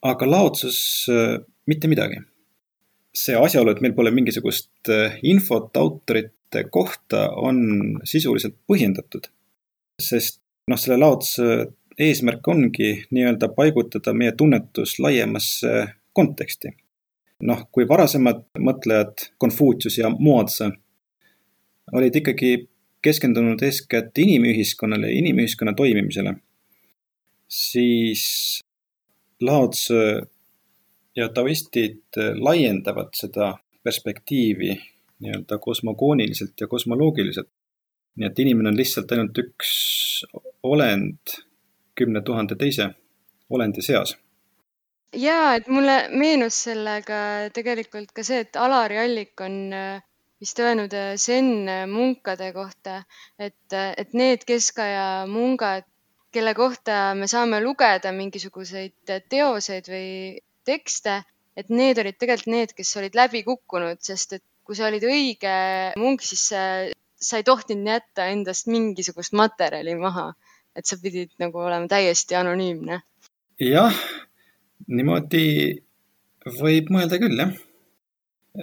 Aga 0.01 0.27
laotsus 0.29 1.07
mitte 1.67 1.87
midagi. 1.87 2.21
see 3.13 3.35
asjaolu, 3.35 3.73
et 3.73 3.81
meil 3.83 3.93
pole 3.93 4.11
mingisugust 4.15 4.87
infot 5.27 5.75
autorite 5.77 6.63
kohta, 6.71 7.29
on 7.35 7.99
sisuliselt 8.07 8.55
põhjendatud. 8.67 9.27
sest 10.01 10.39
noh, 10.67 10.79
selle 10.79 10.97
laotuse 10.97 11.73
eesmärk 11.99 12.47
ongi 12.47 12.91
nii-öelda 13.11 13.51
paigutada 13.55 14.13
meie 14.13 14.31
tunnetus 14.37 14.97
laiemasse 14.99 15.87
konteksti. 16.13 16.75
noh, 17.41 17.65
kui 17.73 17.87
varasemad 17.89 18.43
mõtlejad, 18.59 19.31
Konfutsius 19.41 19.97
ja 19.97 20.11
Moatse, 20.13 20.67
olid 21.97 22.15
ikkagi 22.15 22.51
keskendunud 23.01 23.63
eeskätt 23.65 24.17
inimühiskonnale 24.21 25.09
ja 25.09 25.17
inimühiskonna 25.17 25.73
toimimisele, 25.73 26.35
siis 27.49 28.61
Laotse 29.41 30.21
ja 31.15 31.29
taoistid 31.29 32.17
laiendavad 32.39 33.11
seda 33.17 33.53
perspektiivi 33.83 34.75
nii-öelda 35.21 35.57
kosmogooniliselt 35.57 36.61
ja 36.61 36.67
kosmoloogiliselt 36.67 37.49
nii 38.15 38.27
et 38.27 38.39
inimene 38.43 38.71
on 38.71 38.77
lihtsalt 38.77 39.11
ainult 39.15 39.39
üks 39.43 39.71
olend 40.67 41.35
kümne 41.97 42.21
tuhande 42.27 42.57
teise 42.59 42.89
olendi 43.49 43.83
seas. 43.85 44.15
ja, 45.15 45.55
et 45.55 45.67
mulle 45.67 45.95
meenus 46.15 46.61
sellega 46.67 47.49
tegelikult 47.53 48.13
ka 48.15 48.23
see, 48.23 48.43
et 48.45 48.55
Alari 48.55 48.99
Allik 49.01 49.41
on 49.43 49.57
äh, 49.75 50.03
vist 50.39 50.59
öelnud 50.59 50.93
äh, 50.95 51.15
zen 51.19 51.67
munkade 51.91 52.51
kohta, 52.55 53.01
et, 53.39 53.73
äh, 53.73 53.91
et 53.97 54.13
need 54.13 54.45
keskaja 54.47 55.25
mungad, 55.27 55.87
kelle 56.31 56.53
kohta 56.55 57.13
me 57.17 57.27
saame 57.27 57.59
lugeda 57.63 58.11
mingisuguseid 58.15 59.13
teoseid 59.29 59.89
või 59.91 60.39
tekste, 60.67 61.21
et 61.57 61.69
need 61.69 61.99
olid 61.99 62.17
tegelikult 62.19 62.53
need, 62.53 62.73
kes 62.77 62.95
olid 63.01 63.17
läbi 63.17 63.43
kukkunud, 63.47 63.99
sest 64.03 64.37
et 64.37 64.43
kui 64.63 64.77
sa 64.77 64.87
olid 64.87 65.03
õige 65.03 65.53
munk, 65.99 66.23
siis 66.23 66.47
sa 66.51 67.39
ei 67.39 67.45
tohtinud 67.45 67.89
jätta 67.91 68.27
endast 68.31 68.69
mingisugust 68.71 69.35
materjali 69.37 69.95
maha, 69.99 70.31
et 70.77 70.87
sa 70.87 70.97
pidid 71.01 71.33
nagu 71.41 71.59
olema 71.61 71.89
täiesti 71.91 72.37
anonüümne. 72.39 73.01
jah, 73.61 73.97
niimoodi 74.87 75.45
võib 76.61 76.93
mõelda 76.93 77.19
küll, 77.21 77.37
jah. 77.37 77.51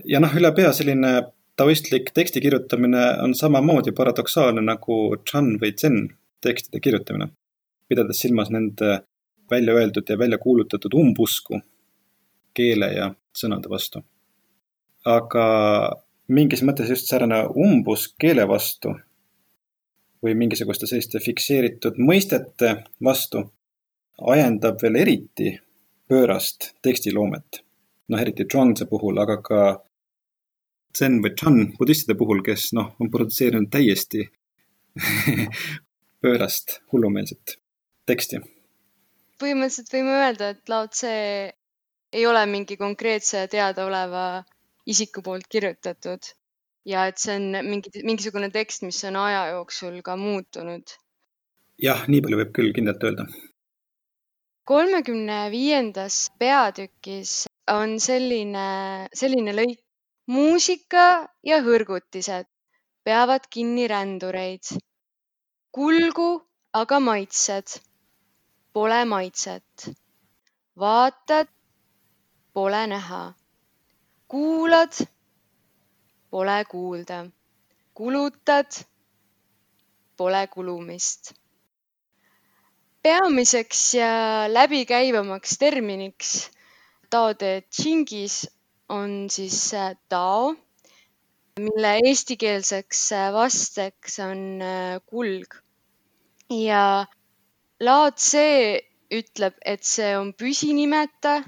ja 0.05 0.23
noh, 0.23 0.33
üle 0.41 0.51
pea 0.57 0.73
selline 0.75 1.13
taoistlik 1.59 2.11
teksti 2.15 2.41
kirjutamine 2.41 3.05
on 3.23 3.35
samamoodi 3.35 3.93
paradoksaalne 3.93 4.63
nagu 4.63 4.99
Chan 5.29 5.57
või 5.63 5.75
Zen 5.77 6.07
tekstide 6.45 6.81
kirjutamine, 6.81 7.31
pidades 7.88 8.21
silmas 8.21 8.50
nende 8.50 9.00
välja 9.50 9.75
öeldud 9.75 10.09
ja 10.09 10.18
välja 10.18 10.38
kuulutatud 10.38 10.95
umbusku 10.95 11.61
keele 12.54 12.92
ja 12.92 13.14
sõnade 13.37 13.71
vastu. 13.71 14.02
aga 15.04 15.45
mingis 16.28 16.62
mõttes 16.62 16.90
just 16.90 17.09
säärane 17.09 17.45
umbusk 17.57 18.16
keele 18.21 18.49
vastu 18.49 18.92
või 20.25 20.35
mingisuguste 20.35 20.88
selliste 20.90 21.21
fikseeritud 21.23 22.00
mõistete 22.02 22.75
vastu 23.04 23.45
ajendab 24.35 24.83
veel 24.83 24.99
eriti 25.04 25.54
pöörast 26.09 26.73
tekstiloomet. 26.83 27.62
noh, 28.09 28.21
eriti 28.21 28.45
Zhuangzi 28.45 28.87
puhul, 28.88 29.18
aga 29.21 29.37
ka 29.42 29.61
Zen 30.99 31.21
või 31.23 31.35
Chan 31.37 31.59
budistide 31.78 32.16
puhul, 32.18 32.42
kes 32.42 32.73
noh, 32.73 32.95
on 33.00 33.11
produtseerinud 33.11 33.71
täiesti 33.71 34.25
pöörast 36.23 36.80
hullumeelset 36.92 37.59
teksti. 38.09 38.41
põhimõtteliselt 39.38 39.93
võime 39.95 40.15
öelda, 40.19 40.53
et 40.55 40.73
Lao 40.73 40.88
Tse 40.91 41.12
ei 42.12 42.25
ole 42.27 42.45
mingi 42.50 42.77
konkreetse 42.81 43.45
teadaoleva 43.53 44.25
isiku 44.88 45.23
poolt 45.23 45.47
kirjutatud 45.53 46.33
ja 46.88 47.05
et 47.11 47.21
see 47.23 47.37
on 47.37 47.59
mingi, 47.67 47.93
mingisugune 48.07 48.49
tekst, 48.55 48.85
mis 48.87 49.00
on 49.09 49.19
aja 49.21 49.45
jooksul 49.53 50.00
ka 50.05 50.17
muutunud. 50.17 50.97
jah, 51.83 52.07
nii 52.09 52.25
palju 52.25 52.41
võib 52.43 52.55
küll 52.57 52.73
kindlalt 52.77 53.05
öelda. 53.05 53.29
kolmekümne 54.73 55.41
viiendas 55.55 56.21
peatükis 56.38 57.45
on 57.73 57.99
selline, 58.00 58.69
selline 59.23 59.55
lõik. 59.61 59.81
muusika 60.29 61.29
ja 61.45 61.62
hõrgutised 61.65 62.49
peavad 63.05 63.47
kinni 63.50 63.87
rändureid. 63.88 64.75
kulgu 65.73 66.31
aga 66.73 67.00
maitsed. 67.00 67.81
Pole 68.73 69.05
maitset. 69.05 69.91
vaatad, 70.79 71.49
pole 72.53 72.87
näha 72.87 73.35
kuulad, 74.29 74.93
pole 76.31 76.65
kuulda, 76.65 77.27
kulutad, 77.95 78.71
pole 80.17 80.47
kulumist. 80.47 81.33
peamiseks 83.03 83.95
ja 83.95 84.13
läbikäivamaks 84.53 85.59
terminiks 85.59 86.51
Tao 87.11 87.35
Te 87.35 87.63
Chingis 87.75 88.51
on 88.89 89.31
siis 89.31 89.73
Tao, 90.09 90.55
mille 91.59 91.99
eestikeelseks 92.05 93.11
vasteks 93.33 94.19
on 94.19 94.61
kulg. 95.07 95.55
ja 96.51 97.07
laad 97.80 98.18
C 98.18 98.42
ütleb, 99.14 99.56
et 99.64 99.85
see 99.87 100.12
on 100.18 100.32
püsinimeta, 100.37 101.40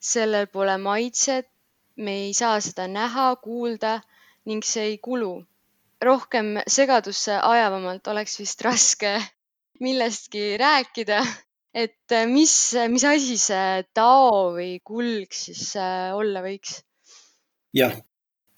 sellel 0.00 0.48
pole 0.52 0.76
maitset, 0.82 1.48
me 1.96 2.14
ei 2.26 2.32
saa 2.34 2.58
seda 2.64 2.88
näha, 2.90 3.34
kuulda 3.42 4.00
ning 4.48 4.64
see 4.66 4.94
ei 4.94 4.98
kulu. 4.98 5.44
rohkem 6.04 6.58
segadusse 6.68 7.36
ajavamalt 7.38 8.08
oleks 8.12 8.34
vist 8.38 8.60
raske 8.66 9.12
millestki 9.80 10.58
rääkida, 10.60 11.20
et 11.84 12.14
mis, 12.28 12.74
mis 12.92 13.04
asi 13.08 13.38
see 13.40 13.84
tao 13.94 14.50
või 14.56 14.80
kulg 14.84 15.32
siis 15.32 15.70
äh, 15.80 16.10
olla 16.16 16.42
võiks? 16.44 16.82
jah, 17.72 17.96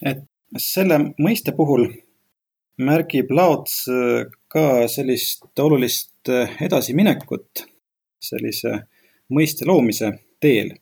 et 0.01 0.25
selle 0.57 0.99
mõiste 1.17 1.53
puhul 1.55 1.87
märgib 2.77 3.31
Laots 3.33 3.85
ka 4.51 4.63
sellist 4.91 5.59
olulist 5.59 6.16
edasiminekut 6.29 7.63
sellise 8.19 8.73
mõiste 9.33 9.67
loomise 9.67 10.11
teel. 10.39 10.73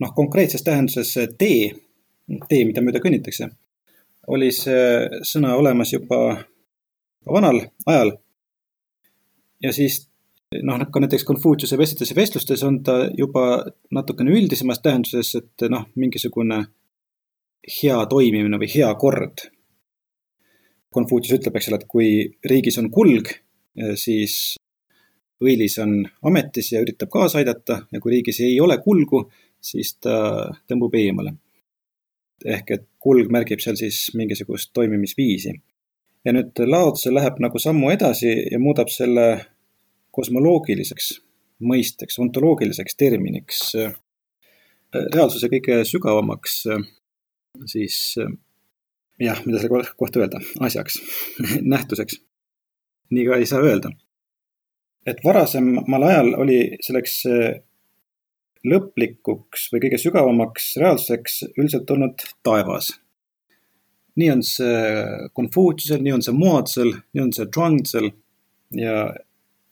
noh, 0.00 0.12
konkreetses 0.14 0.62
tähenduses 0.62 1.14
tee, 1.38 1.70
tee, 2.48 2.64
mida 2.68 2.82
mööda 2.84 3.00
kõnnitakse, 3.00 3.48
oli 4.28 4.50
see 4.52 5.22
sõna 5.24 5.54
olemas 5.56 5.94
juba 5.94 6.18
vanal 7.32 7.62
ajal. 7.86 8.12
ja 9.62 9.72
siis 9.72 10.02
noh, 10.62 10.82
ka 10.92 11.00
näiteks 11.00 11.24
Konfutsiuse 11.24 11.78
vestlustes 11.78 12.12
ja 12.12 12.16
vestlustes 12.16 12.62
on 12.62 12.82
ta 12.84 12.98
juba 13.16 13.64
natukene 13.90 14.34
üldisemas 14.36 14.82
tähenduses, 14.84 15.34
et 15.40 15.68
noh, 15.70 15.88
mingisugune 15.94 16.66
hea 17.80 17.98
toimimine 18.06 18.60
või 18.60 18.68
hea 18.70 18.92
kord. 19.00 19.48
Konfutsius 20.94 21.40
ütleb, 21.40 21.56
eks 21.56 21.68
ole, 21.70 21.80
et 21.80 21.88
kui 21.90 22.10
riigis 22.46 22.78
on 22.80 22.90
kulg, 22.92 23.32
siis 23.94 24.56
õilis 25.42 25.76
on 25.82 25.98
ametis 26.24 26.72
ja 26.72 26.80
üritab 26.84 27.10
kaasa 27.12 27.40
aidata 27.40 27.82
ja 27.92 28.00
kui 28.00 28.16
riigis 28.16 28.40
ei 28.44 28.60
ole 28.60 28.78
kulgu, 28.84 29.26
siis 29.60 29.96
ta 30.00 30.16
tõmbub 30.68 30.94
eemale. 30.96 31.34
ehk 32.44 32.70
et 32.70 32.82
kulg 33.00 33.30
märgib 33.32 33.60
seal 33.64 33.76
siis 33.80 34.10
mingisugust 34.14 34.72
toimimisviisi. 34.72 35.52
ja 36.24 36.32
nüüd 36.32 36.58
Laotse 36.66 37.12
läheb 37.14 37.38
nagu 37.40 37.58
sammu 37.58 37.90
edasi 37.90 38.32
ja 38.52 38.58
muudab 38.58 38.88
selle 38.88 39.46
kosmoloogiliseks 40.10 41.20
mõisteks, 41.60 42.18
ontoloogiliseks 42.18 42.96
terminiks, 42.96 43.60
reaalsuse 44.92 45.48
kõige 45.48 45.84
sügavamaks 45.84 46.64
siis 47.64 48.16
jah, 49.20 49.40
mida 49.46 49.60
selle 49.60 49.84
kohta 49.96 50.20
öelda, 50.20 50.40
asjaks 50.60 51.00
nähtuseks. 51.74 52.20
Nii 53.10 53.26
ka 53.28 53.40
ei 53.40 53.46
saa 53.46 53.62
öelda 53.62 53.92
et 55.06 55.22
varasemal 55.24 56.02
ajal 56.02 56.32
oli 56.42 56.58
selleks 56.82 57.16
eh, 57.30 57.58
lõplikuks 58.66 59.68
või 59.72 59.82
kõige 59.84 60.00
sügavamaks 60.02 60.72
reaalsuseks 60.82 61.42
üldiselt 61.54 61.90
olnud 61.94 62.24
taevas. 62.46 62.90
nii 64.16 64.30
on 64.32 64.42
see 64.42 64.76
Konfutsiusel, 65.36 66.02
nii 66.02 66.12
on 66.16 66.22
see 66.24 66.34
Moatsel, 66.34 66.92
nii 67.14 67.22
on 67.22 67.32
see 67.36 67.46
Zhuangzil 67.52 68.10
ja, 68.80 68.96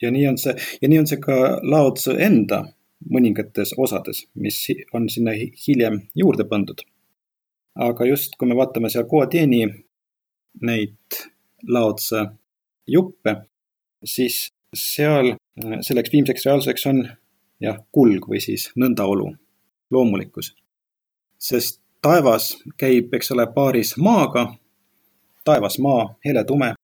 ja 0.03 0.11
nii 0.13 0.27
on 0.29 0.39
see, 0.39 0.55
ja 0.83 0.91
nii 0.93 1.01
on 1.03 1.09
see 1.11 1.21
ka 1.23 1.39
Lao 1.63 1.91
Tzu 1.97 2.17
enda 2.29 2.63
mõningates 3.11 3.75
osades, 3.81 4.25
mis 4.35 4.61
on 4.97 5.09
sinna 5.13 5.35
hiljem 5.35 6.03
juurde 6.15 6.47
pandud. 6.49 6.85
aga 7.75 8.07
just, 8.07 8.37
kui 8.39 8.49
me 8.49 8.55
vaatame 8.55 8.91
seal 8.93 9.09
Guodieni 9.11 9.65
neid 10.63 11.25
Lao 11.69 11.93
Tzu 11.99 12.23
juppe, 12.87 13.37
siis 14.05 14.49
seal 14.75 15.35
selleks 15.87 16.13
viimseks 16.13 16.47
reaalsuseks 16.47 16.87
on 16.91 17.05
jah, 17.63 17.79
kulg 17.95 18.27
või 18.29 18.41
siis 18.43 18.69
nõndaolu, 18.77 19.31
loomulikkus. 19.95 20.55
sest 21.39 21.81
taevas 22.03 22.55
käib, 22.81 23.13
eks 23.15 23.33
ole, 23.33 23.47
paaris 23.55 23.95
maaga, 23.97 24.49
taevas, 25.45 25.79
maa, 25.79 26.09
hele, 26.25 26.45
tume. 26.45 26.75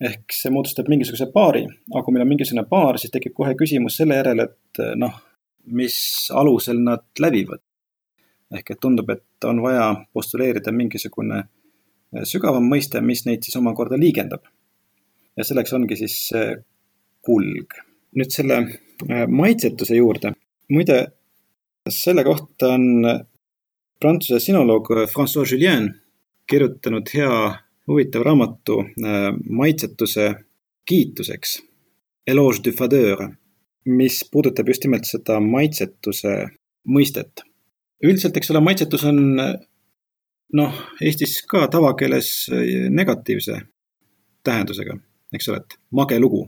ehk 0.00 0.32
see 0.32 0.48
moodustab 0.48 0.86
mingisuguse 0.88 1.26
paari, 1.32 1.66
aga 1.92 2.02
kui 2.04 2.14
meil 2.14 2.22
on 2.24 2.30
mingisugune 2.30 2.64
paar, 2.68 2.96
siis 2.98 3.12
tekib 3.12 3.34
kohe 3.36 3.52
küsimus 3.54 3.98
selle 4.00 4.16
järel, 4.16 4.46
et 4.46 4.80
noh, 4.96 5.18
mis 5.66 5.96
alusel 6.32 6.80
nad 6.80 7.04
lävivad. 7.20 7.60
ehk 8.54 8.70
et 8.70 8.80
tundub, 8.80 9.10
et 9.10 9.44
on 9.46 9.60
vaja 9.62 9.94
postuleerida 10.12 10.72
mingisugune 10.72 11.36
äh, 11.38 12.24
sügavam 12.24 12.64
mõiste, 12.66 13.00
mis 13.00 13.22
neid 13.26 13.44
siis 13.46 13.56
omakorda 13.56 13.98
liigendab. 13.98 14.42
Ja 15.36 15.44
selleks 15.46 15.72
ongi 15.72 15.96
siis 15.96 16.16
kulg. 17.22 17.74
nüüd 18.16 18.32
selle 18.34 18.56
äh, 18.58 19.26
maitsetuse 19.28 19.94
juurde. 19.96 20.32
muide, 20.70 20.96
selle 21.88 22.24
kohta 22.24 22.72
on 22.74 23.06
prantsuse 24.00 24.40
sinoloog 24.40 24.88
Francois 25.12 25.52
Julien 25.52 25.86
kirjutanud 26.50 27.10
hea 27.14 27.34
huvitava 27.86 28.24
raamatu 28.24 28.80
äh, 28.80 29.28
maitsetuse 29.48 30.34
kiituseks. 30.88 31.60
Eloge 32.26 32.64
du 32.64 32.72
fadeur, 32.72 33.28
mis 33.86 34.20
puudutab 34.32 34.68
just 34.68 34.84
nimelt 34.84 35.06
seda 35.06 35.40
maitsetuse 35.40 36.34
mõistet. 36.88 37.44
üldiselt, 38.04 38.36
eks 38.36 38.50
ole, 38.50 38.60
maitsetus 38.64 39.04
on 39.04 39.18
noh, 40.56 40.82
Eestis 41.04 41.42
ka 41.48 41.66
tavakeeles 41.68 42.48
negatiivse 42.90 43.58
tähendusega, 44.44 44.96
eks 45.34 45.48
ole, 45.48 45.62
et 45.62 45.78
mage 45.90 46.18
lugu 46.20 46.46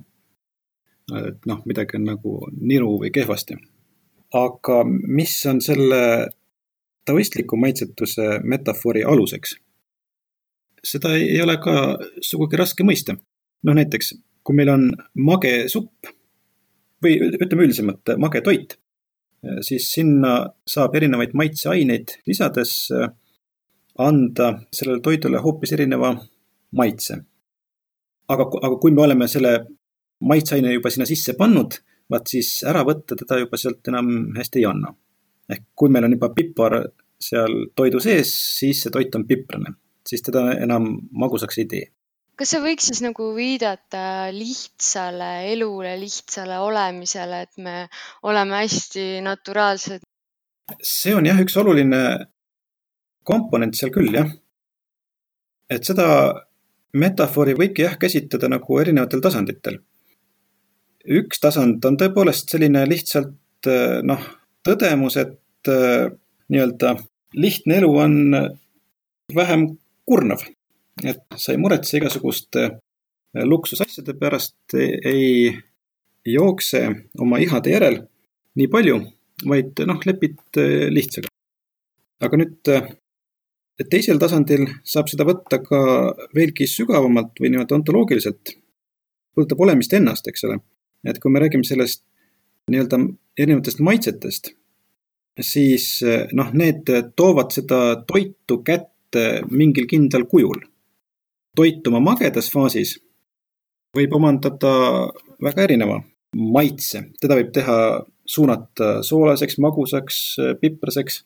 et 1.11 1.47
noh, 1.51 1.61
midagi 1.67 1.99
on 1.99 2.07
nagu 2.07 2.37
niru 2.61 2.97
või 3.03 3.11
kehvasti. 3.15 3.57
aga 4.33 4.79
mis 4.89 5.35
on 5.47 5.61
selle 5.61 6.29
taoistliku 7.05 7.57
maitsetuse 7.57 8.41
metafoori 8.45 9.05
aluseks? 9.05 9.57
seda 10.83 11.15
ei 11.17 11.41
ole 11.43 11.57
ka 11.63 11.99
sugugi 12.21 12.57
raske 12.57 12.85
mõista. 12.85 13.17
noh, 13.63 13.75
näiteks 13.75 14.15
kui 14.43 14.57
meil 14.59 14.69
on 14.73 14.91
mage 15.15 15.69
supp 15.69 16.11
või 17.03 17.19
ütleme 17.19 17.67
üldisemalt 17.67 18.15
mage 18.19 18.41
toit, 18.47 18.77
siis 19.67 19.89
sinna 19.91 20.37
saab 20.67 20.95
erinevaid 20.95 21.35
maitseaineid 21.35 22.17
lisades 22.27 22.77
anda 23.99 24.49
sellele 24.73 25.03
toidule 25.03 25.43
hoopis 25.43 25.75
erineva 25.75 26.15
maitse. 26.79 27.19
Aga, 28.29 28.47
aga 28.63 28.77
kui 28.81 28.93
me 28.95 29.03
oleme 29.03 29.29
selle 29.29 29.55
maitseaine 30.23 30.75
juba 30.77 30.91
sinna 30.93 31.07
sisse 31.09 31.35
pannud, 31.39 31.79
vaat 32.13 32.29
siis 32.31 32.61
ära 32.69 32.85
võtta 32.87 33.17
teda 33.19 33.41
juba 33.43 33.59
sealt 33.61 33.89
enam 33.91 34.13
hästi 34.37 34.61
ei 34.63 34.69
anna. 34.69 34.93
ehk 35.53 35.65
kui 35.77 35.91
meil 35.91 36.07
on 36.07 36.13
juba 36.15 36.29
pipar 36.33 36.77
seal 37.23 37.67
toidu 37.77 38.01
sees, 38.01 38.31
siis 38.59 38.83
see 38.83 38.93
toit 38.95 39.15
on 39.19 39.27
piprane, 39.27 39.75
siis 40.07 40.23
teda 40.25 40.53
enam 40.63 40.95
magusaks 41.25 41.59
ei 41.63 41.67
tee. 41.73 41.89
kas 42.39 42.55
sa 42.55 42.63
võiks 42.63 42.89
siis 42.91 43.03
nagu 43.05 43.33
viidata 43.37 44.31
lihtsale 44.35 45.33
elule, 45.53 45.97
lihtsale 46.01 46.59
olemisele, 46.63 47.43
et 47.47 47.59
me 47.59 47.77
oleme 48.23 48.63
hästi 48.63 49.07
naturaalsed? 49.27 50.07
see 50.83 51.15
on 51.15 51.27
jah, 51.27 51.41
üks 51.43 51.59
oluline 51.59 52.03
komponent 53.27 53.77
seal 53.79 53.93
küll 53.95 54.15
jah. 54.15 54.31
et 55.71 55.85
seda 55.87 56.09
metafoori 56.93 57.55
võibki 57.57 57.87
jah 57.87 57.97
käsitleda 58.01 58.51
nagu 58.53 58.79
erinevatel 58.79 59.23
tasanditel 59.25 59.79
üks 61.09 61.41
tasand 61.43 61.85
on 61.87 61.97
tõepoolest 61.99 62.53
selline 62.53 62.85
lihtsalt 62.89 63.69
äh, 63.71 64.01
noh, 64.07 64.23
tõdemus, 64.67 65.19
et 65.21 65.71
äh, 65.71 66.11
nii-öelda 66.53 66.97
lihtne 67.39 67.81
elu 67.81 67.91
on 67.99 68.17
vähem 69.35 69.67
kurnav. 70.07 70.43
et 71.05 71.25
sa 71.37 71.53
ei 71.53 71.59
muretse 71.59 71.97
igasuguste 71.99 72.65
äh, 72.69 73.45
luksusasjade 73.45 74.15
pärast, 74.15 74.75
ei 74.75 75.53
jookse 76.27 76.87
oma 77.19 77.39
ihade 77.43 77.73
järel 77.73 78.03
nii 78.55 78.69
palju, 78.69 79.01
vaid 79.49 79.81
noh, 79.89 80.01
lepid 80.07 80.39
lihtsaga. 80.93 81.33
aga 82.23 82.39
nüüd 82.39 82.71
teisel 83.91 84.21
tasandil 84.21 84.67
saab 84.85 85.09
seda 85.11 85.25
võtta 85.29 85.59
ka 85.65 85.81
veelgi 86.37 86.67
sügavamalt 86.71 87.41
või 87.41 87.53
nii-öelda 87.53 87.79
ontoloogiliselt. 87.81 88.59
puudutab 89.35 89.61
olemist 89.65 89.93
ennast, 89.97 90.29
eks 90.29 90.45
ole 90.45 90.59
et 91.11 91.19
kui 91.19 91.33
me 91.33 91.41
räägime 91.43 91.67
sellest 91.67 92.05
nii-öelda 92.71 92.99
erinevatest 93.39 93.81
maitsetest, 93.83 94.53
siis 95.41 95.87
noh, 96.37 96.53
need 96.55 96.91
toovad 97.19 97.55
seda 97.55 97.81
toitu 98.07 98.61
kätte 98.67 99.43
mingil 99.51 99.89
kindlal 99.91 100.29
kujul. 100.31 100.63
toit 101.57 101.87
oma 101.87 102.01
magedas 102.01 102.49
faasis 102.49 102.95
võib 103.97 104.15
omandada 104.17 104.71
väga 105.43 105.67
erineva 105.67 105.99
maitse, 106.37 107.03
teda 107.21 107.37
võib 107.37 107.51
teha, 107.53 107.77
suunata 108.25 109.03
soolaseks, 109.05 109.59
magusaks, 109.61 110.21
pipraseks. 110.61 111.25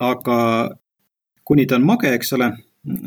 aga 0.00 0.38
kuni 1.46 1.66
ta 1.66 1.78
on 1.78 1.86
mage, 1.86 2.10
eks 2.14 2.32
ole, 2.36 2.50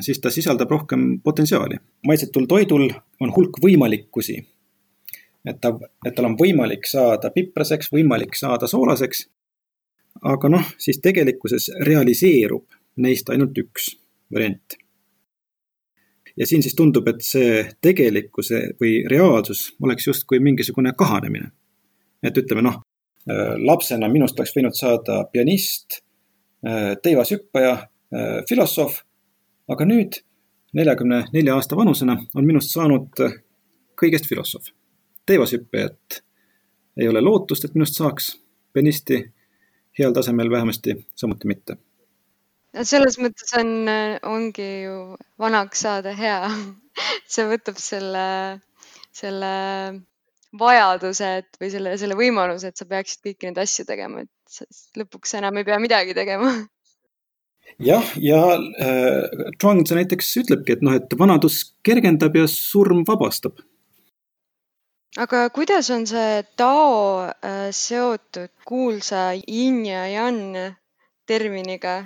siis 0.06 0.20
ta 0.24 0.32
sisaldab 0.32 0.72
rohkem 0.72 1.22
potentsiaali. 1.24 1.76
maitsetul 2.08 2.48
toidul 2.48 2.90
on 3.20 3.34
hulk 3.36 3.60
võimalikkusi. 3.64 4.38
et 5.46 5.62
ta, 5.62 5.74
et 6.06 6.16
tal 6.16 6.26
on 6.26 6.38
võimalik 6.38 6.88
saada 6.88 7.32
pipraseks, 7.36 7.92
võimalik 7.92 8.36
saada 8.36 8.68
soolaseks. 8.68 9.28
aga 10.24 10.50
noh, 10.50 10.72
siis 10.78 11.00
tegelikkuses 11.00 11.72
realiseerub 11.86 12.66
neist 12.98 13.30
ainult 13.30 13.58
üks 13.58 13.96
variant. 14.34 14.78
ja 16.38 16.48
siin 16.48 16.64
siis 16.64 16.76
tundub, 16.76 17.08
et 17.08 17.22
see 17.22 17.64
tegelikkuse 17.82 18.62
või 18.82 19.04
reaalsus 19.10 19.74
oleks 19.84 20.08
justkui 20.08 20.40
mingisugune 20.40 20.94
kahanemine. 20.98 21.52
et 22.24 22.38
ütleme 22.38 22.62
noh, 22.62 22.82
lapsena 23.58 24.08
minust 24.08 24.40
oleks 24.40 24.56
võinud 24.56 24.76
saada 24.76 25.24
pianist, 25.32 26.02
teivashüppaja, 27.04 27.90
filosoof 28.50 29.02
aga 29.70 29.86
nüüd, 29.86 30.20
neljakümne 30.78 31.24
nelja 31.34 31.58
aasta 31.58 31.78
vanusena, 31.78 32.18
on 32.36 32.48
minust 32.48 32.74
saanud 32.74 33.22
kõigest 34.00 34.30
filosoof. 34.30 34.72
teevashüppajat 35.30 36.24
ei 37.00 37.08
ole 37.08 37.22
lootust, 37.22 37.66
et 37.66 37.76
minust 37.78 38.00
saaks, 38.00 38.32
pianisti 38.74 39.20
heal 40.00 40.14
tasemel 40.16 40.50
vähemasti 40.50 40.96
samuti 41.16 41.48
mitte. 41.48 41.78
no 42.74 42.86
selles 42.86 43.20
mõttes 43.22 43.54
on, 43.60 43.74
ongi 44.24 44.70
ju 44.86 44.96
vanaks 45.40 45.86
saada 45.86 46.16
hea 46.18 46.50
see 47.34 47.46
võtab 47.50 47.78
selle, 47.78 48.26
selle 49.14 49.54
vajaduse, 50.60 51.30
et 51.44 51.62
või 51.62 51.70
selle, 51.70 51.98
selle 52.02 52.18
võimaluse, 52.18 52.72
et 52.72 52.78
sa 52.78 52.90
peaksid 52.90 53.22
kõiki 53.26 53.50
neid 53.50 53.62
asju 53.62 53.86
tegema, 53.86 54.26
et 54.26 54.98
lõpuks 54.98 55.38
enam 55.38 55.62
ei 55.62 55.68
pea 55.68 55.78
midagi 55.82 56.18
tegema 56.18 56.56
jah, 57.78 58.06
ja 58.18 58.42
äh, 58.56 59.52
Zhuangzi 59.62 59.98
näiteks 59.98 60.32
ütlebki, 60.44 60.78
et 60.78 60.86
noh, 60.86 60.96
et 60.98 61.14
vanadus 61.20 61.62
kergendab 61.86 62.36
ja 62.36 62.48
surm 62.48 63.04
vabastab. 63.08 63.60
aga 65.18 65.50
kuidas 65.50 65.90
on 65.90 66.06
see 66.08 66.44
Tao 66.58 67.26
äh, 67.26 67.70
seotud 67.72 68.52
kuulsa 68.66 69.34
yin 69.48 69.86
ja 69.86 70.08
yang 70.08 70.76
terminiga? 71.28 72.06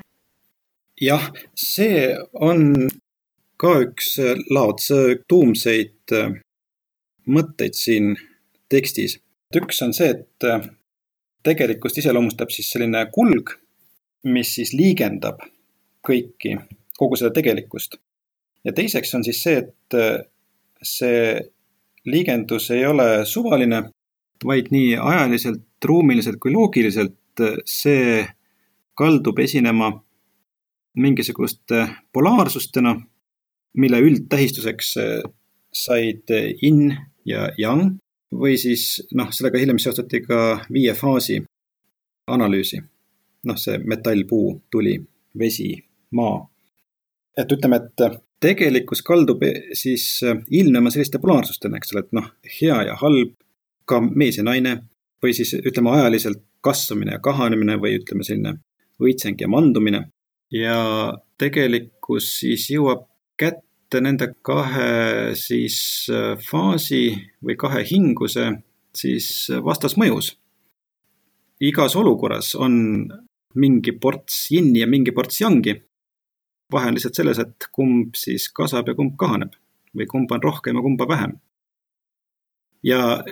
jah, 1.02 1.32
see 1.56 2.13
on 2.34 2.89
ka 3.58 3.80
üks 3.86 4.17
Lao 4.52 4.73
Tse 4.76 5.23
tuumseid 5.28 6.12
äh, 6.12 6.39
mõtteid 7.28 7.78
siin 7.78 8.15
tekstis. 8.69 9.19
üks 9.56 9.82
on 9.86 9.93
see, 9.93 10.10
et 10.10 10.47
äh, 10.49 10.65
tegelikkust 11.45 11.99
iseloomustab 12.02 12.52
siis 12.52 12.71
selline 12.73 13.06
kulg, 13.13 13.54
mis 14.23 14.53
siis 14.55 14.73
liigendab 14.73 15.41
kõiki, 16.07 16.57
kogu 16.97 17.17
seda 17.19 17.33
tegelikkust. 17.36 17.97
ja 18.63 18.73
teiseks 18.73 19.15
on 19.15 19.23
siis 19.23 19.41
see, 19.43 19.57
et 19.57 19.97
äh, 19.97 20.21
see 20.83 21.39
liigendus 22.05 22.69
ei 22.71 22.86
ole 22.86 23.25
suvaline, 23.25 23.83
vaid 24.45 24.71
nii 24.71 24.95
ajaliselt, 24.97 25.65
ruumiliselt 25.86 26.39
kui 26.39 26.51
loogiliselt 26.51 27.41
äh, 27.41 27.57
see 27.65 28.23
kaldub 28.95 29.39
esinema 29.39 29.91
mingisuguste 30.95 31.88
polaarsustena, 32.13 32.95
mille 33.77 33.99
üldtähistuseks 33.99 34.97
äh, 34.97 35.19
said 35.73 36.29
in 36.62 36.95
ja 37.25 37.49
yang 37.57 37.97
või 38.33 38.57
siis 38.57 39.01
noh, 39.13 39.31
sellega 39.33 39.59
hiljem 39.62 39.79
seostati 39.81 40.21
ka 40.25 40.39
viie 40.73 40.93
faasi 40.97 41.39
analüüsi. 42.29 42.81
Noh, 43.49 43.60
see 43.60 43.79
metall, 43.84 44.23
puu, 44.29 44.56
tuli, 44.71 44.97
vesi, 45.39 45.73
maa. 46.15 46.41
et 47.38 47.51
ütleme, 47.51 47.79
et 47.82 48.21
tegelikkus 48.43 49.01
kaldub 49.01 49.41
siis 49.73 50.06
ilmnema 50.51 50.91
selliste 50.93 51.19
polaarsustena, 51.23 51.79
eks 51.79 51.93
ole, 51.93 52.03
et 52.06 52.17
noh, 52.17 52.27
hea 52.60 52.82
ja 52.89 52.97
halb, 53.01 53.34
ka 53.89 53.99
mees 54.03 54.38
ja 54.39 54.45
naine 54.47 54.77
või 55.23 55.34
siis 55.36 55.53
ütleme 55.60 55.91
ajaliselt 55.95 56.43
kasvamine 56.63 57.17
ja 57.17 57.23
kahanemine 57.23 57.77
või 57.82 57.97
ütleme 57.99 58.23
selline 58.27 58.58
õitseng 59.03 59.41
ja 59.41 59.49
mandumine. 59.51 60.10
ja 60.53 60.77
tegelikkus 61.41 62.27
siis 62.39 62.67
jõuab 62.69 63.08
kätte 63.38 64.01
nende 64.01 64.27
kahe 64.45 65.34
siis 65.36 66.08
faasi 66.49 67.15
või 67.41 67.56
kahe 67.58 67.84
hinguse 67.89 68.51
siis 68.95 69.49
vastasmõjus. 69.65 70.38
igas 71.60 71.95
olukorras 71.95 72.56
on 72.56 73.08
mingi 73.55 73.91
ports 74.01 74.47
jinni 74.51 74.79
ja 74.79 74.87
mingi 74.87 75.11
ports 75.11 75.41
jangi 75.41 75.75
vahe 76.73 76.89
on 76.89 76.97
lihtsalt 76.97 77.17
selles, 77.19 77.39
et 77.39 77.67
kumb 77.71 78.17
siis 78.17 78.49
kasvab 78.55 78.89
ja 78.89 78.97
kumb 78.97 79.15
kahaneb 79.19 79.53
või 79.93 80.07
kumba 80.09 80.39
on 80.39 80.45
rohkem 80.45 80.77
ja 80.77 80.85
kumba 80.85 81.07
vähem. 81.09 81.37
ja 82.83 83.23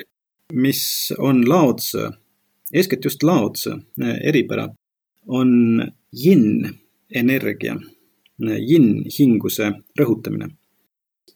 mis 0.53 1.13
on 1.19 1.49
laotse, 1.49 2.09
eeskätt 2.73 3.05
just 3.05 3.23
laotse 3.23 3.71
eripära, 4.23 4.67
on 5.27 5.81
yin 6.23 6.69
energia, 7.15 7.75
yin 8.39 9.05
hinguse 9.19 9.71
rõhutamine. 9.99 10.49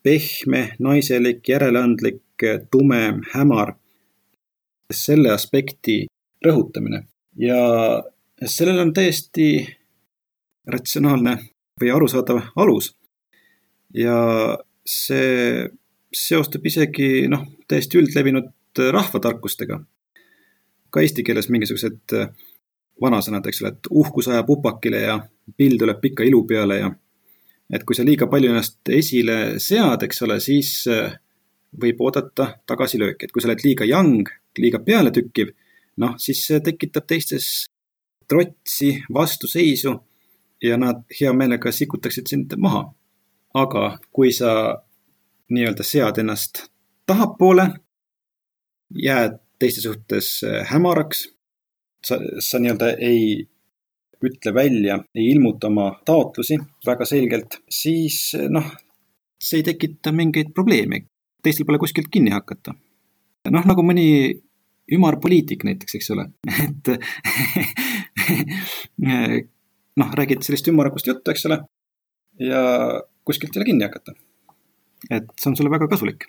pehme, 0.04 0.76
naiselik, 0.80 1.48
järeleandlik, 1.50 2.22
tume, 2.72 3.22
hämar, 3.34 3.74
selle 4.94 5.32
aspekti 5.34 6.06
rõhutamine 6.46 7.08
ja 7.38 8.04
sellel 8.46 8.80
on 8.80 8.94
täiesti 8.94 9.48
ratsionaalne 10.68 11.38
või 11.82 11.92
arusaadav 11.94 12.42
alus. 12.56 12.96
ja 13.94 14.16
see 14.86 15.70
seostub 16.16 16.66
isegi 16.66 17.28
noh, 17.32 17.46
täiesti 17.68 18.00
üldlevinud 18.00 18.52
rahvatarkustega. 18.92 19.80
ka 20.90 21.02
eesti 21.02 21.24
keeles 21.24 21.50
mingisugused 21.50 22.14
vanasõnad, 23.02 23.48
eks 23.48 23.62
ole, 23.62 23.72
et 23.74 23.90
uhkus 23.92 24.28
ajab 24.32 24.50
upakile 24.50 25.02
ja 25.02 25.18
pill 25.58 25.78
tuleb 25.78 26.00
pika 26.02 26.24
ilu 26.24 26.46
peale 26.48 26.78
ja 26.80 26.92
et 27.74 27.84
kui 27.84 27.96
sa 27.96 28.06
liiga 28.06 28.28
palju 28.32 28.52
ennast 28.54 28.90
esile 28.90 29.60
sead, 29.60 30.04
eks 30.08 30.22
ole, 30.22 30.40
siis 30.40 30.72
võib 31.82 32.02
oodata 32.02 32.54
tagasilööki, 32.68 33.26
et 33.26 33.32
kui 33.32 33.44
sa 33.44 33.50
oled 33.50 33.64
liiga 33.66 33.88
young, 33.90 34.30
liiga 34.60 34.80
pealetükkiv, 34.80 35.52
noh, 36.04 36.16
siis 36.22 36.46
see 36.48 36.62
tekitab 36.64 37.08
teistes 37.10 37.50
trotsi, 38.28 39.04
vastuseisu 39.14 39.96
ja 40.64 40.78
nad 40.78 41.04
hea 41.20 41.34
meelega 41.34 41.72
sikutaksid 41.72 42.28
sind 42.28 42.54
maha. 42.58 42.92
aga 43.56 43.98
kui 44.12 44.34
sa 44.36 44.50
nii-öelda 45.50 45.84
sead 45.88 46.18
ennast 46.20 46.66
tahapoole, 47.08 47.70
jääd 48.92 49.38
teiste 49.60 49.82
suhtes 49.82 50.42
äh, 50.44 50.66
hämaraks, 50.68 51.22
sa, 52.04 52.18
sa 52.40 52.60
nii-öelda 52.60 52.90
ei 53.00 53.46
ütle 54.26 54.54
välja, 54.54 55.00
ei 55.16 55.30
ilmuta 55.32 55.70
oma 55.72 55.88
taotlusi 56.06 56.58
väga 56.86 57.08
selgelt, 57.08 57.62
siis 57.70 58.34
äh, 58.36 58.50
noh, 58.52 58.68
see 59.40 59.62
ei 59.62 59.70
tekita 59.70 60.12
mingeid 60.12 60.52
probleeme. 60.54 61.06
teistel 61.44 61.66
pole 61.66 61.80
kuskilt 61.80 62.12
kinni 62.12 62.34
hakata. 62.34 62.74
noh, 63.52 63.66
nagu 63.72 63.84
mõni 63.86 64.42
ümarpoliitik 64.92 65.64
näiteks, 65.66 65.96
eks 65.98 66.12
ole, 66.14 66.28
et 66.66 66.92
noh, 70.02 70.14
räägid 70.20 70.46
sellist 70.46 70.70
ümmargust 70.70 71.08
juttu, 71.10 71.34
eks 71.34 71.48
ole, 71.50 71.60
ja 72.42 72.62
kuskilt 73.26 73.56
ei 73.56 73.62
ole 73.62 73.70
kinni 73.72 73.88
hakata. 73.88 74.14
et 75.10 75.28
see 75.40 75.50
on 75.52 75.58
sulle 75.58 75.70
väga 75.70 75.88
kasulik. 75.88 76.26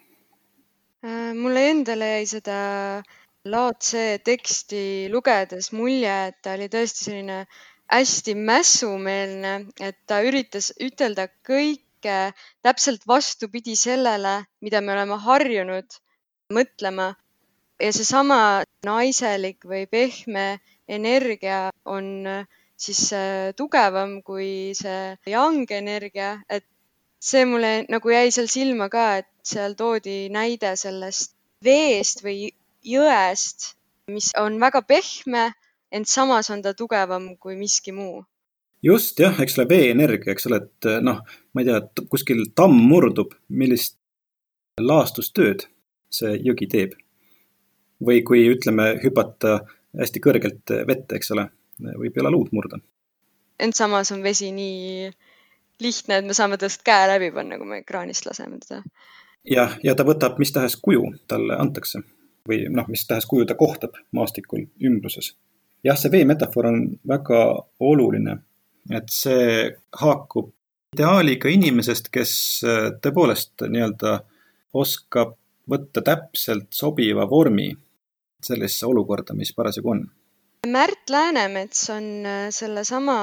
Äh, 1.06 1.32
mulle 1.36 1.68
endale 1.70 2.08
jäi 2.16 2.26
seda 2.36 2.56
Lao 3.46 3.72
Tse 3.78 4.18
teksti 4.24 5.08
lugedes 5.12 5.70
mulje, 5.72 6.14
et 6.28 6.38
ta 6.42 6.56
oli 6.56 6.66
tõesti 6.72 7.06
selline 7.06 7.38
hästi 7.92 8.34
mässumeelne, 8.34 9.52
et 9.80 9.98
ta 10.10 10.18
üritas 10.26 10.72
ütelda 10.82 11.28
kõike 11.46 12.16
täpselt 12.66 13.06
vastupidi 13.06 13.76
sellele, 13.78 14.40
mida 14.60 14.80
me 14.82 14.96
oleme 14.96 15.20
harjunud 15.28 16.00
mõtlema. 16.52 17.14
Ja 17.80 17.92
seesama 17.92 18.38
naiselik 18.86 19.64
või 19.68 19.86
pehme 19.90 20.46
energia 20.88 21.70
on 21.84 22.26
äh, 22.26 22.46
siis 22.76 23.12
äh, 23.12 23.52
tugevam 23.56 24.20
kui 24.22 24.72
see 24.76 25.16
yang 25.30 25.66
energia, 25.70 26.36
et 26.48 26.64
see 27.20 27.44
mulle 27.48 27.86
nagu 27.88 28.12
jäi 28.12 28.30
seal 28.30 28.48
silma 28.52 28.88
ka, 28.92 29.06
et 29.22 29.30
seal 29.46 29.74
toodi 29.78 30.26
näide 30.32 30.74
sellest 30.76 31.34
veest 31.64 32.22
või 32.24 32.52
jõest, 32.86 33.74
mis 34.12 34.30
on 34.38 34.60
väga 34.62 34.82
pehme, 34.86 35.50
ent 35.90 36.08
samas 36.08 36.50
on 36.52 36.62
ta 36.62 36.74
tugevam 36.74 37.34
kui 37.40 37.56
miski 37.56 37.92
muu. 37.92 38.24
just 38.82 39.18
jah, 39.18 39.34
eks 39.40 39.58
ole, 39.58 39.68
veeenergia, 39.68 40.32
eks 40.32 40.46
ole, 40.46 40.60
et 40.62 40.88
noh, 41.02 41.22
ma 41.52 41.62
ei 41.62 41.66
tea, 41.66 41.80
kuskil 42.12 42.44
tamm 42.54 42.76
murdub, 42.86 43.32
millist 43.48 43.96
laastustööd 44.80 45.64
see 46.12 46.36
jõgi 46.44 46.68
teeb. 46.70 46.94
Või 48.04 48.22
kui 48.26 48.46
ütleme, 48.52 48.92
hüpata 49.02 49.60
hästi 49.96 50.20
kõrgelt 50.24 50.72
vette, 50.88 51.16
eks 51.16 51.32
ole 51.32 51.48
võib 51.80 52.16
jalaluud 52.16 52.52
murda. 52.52 52.80
ent 53.60 53.76
samas 53.76 54.12
on 54.12 54.22
vesi 54.22 54.50
nii 54.52 55.10
lihtne, 55.80 56.18
et 56.18 56.26
me 56.26 56.34
saame 56.34 56.58
tast 56.60 56.82
käe 56.84 57.08
läbi 57.08 57.30
panna, 57.32 57.58
kui 57.58 57.68
me 57.68 57.80
ekraanist 57.82 58.26
laseme 58.26 58.58
teda. 58.58 58.82
jah, 59.44 59.78
ja 59.82 59.94
ta 59.94 60.04
võtab 60.04 60.38
mis 60.38 60.52
tahes 60.52 60.76
kuju 60.76 61.12
talle 61.28 61.56
antakse 61.56 62.02
või 62.48 62.66
noh, 62.70 62.88
mis 62.88 63.06
tahes 63.06 63.26
kuju 63.26 63.46
ta 63.46 63.54
kohtab 63.54 63.96
maastikul 64.12 64.66
ümbruses. 64.84 65.34
jah, 65.84 65.96
see 65.98 66.12
veemetafoor 66.12 66.66
on 66.72 66.82
väga 67.08 67.42
oluline, 67.80 68.38
et 68.90 69.10
see 69.12 69.72
haakub 70.00 70.52
ideaaliga 70.96 71.50
inimesest, 71.52 72.08
kes 72.12 72.32
äh, 72.64 72.92
tõepoolest 73.02 73.66
nii-öelda 73.68 74.20
oskab 74.76 75.36
võtta 75.68 76.02
täpselt 76.04 76.70
sobiva 76.70 77.26
vormi 77.28 77.72
sellisesse 78.46 78.86
olukorda, 78.88 79.34
mis 79.34 79.52
parasjagu 79.56 79.92
on. 79.94 80.06
Märt 80.66 81.10
Läänemets 81.10 81.90
on 81.94 82.06
äh, 82.26 82.46
sellesama 82.50 83.18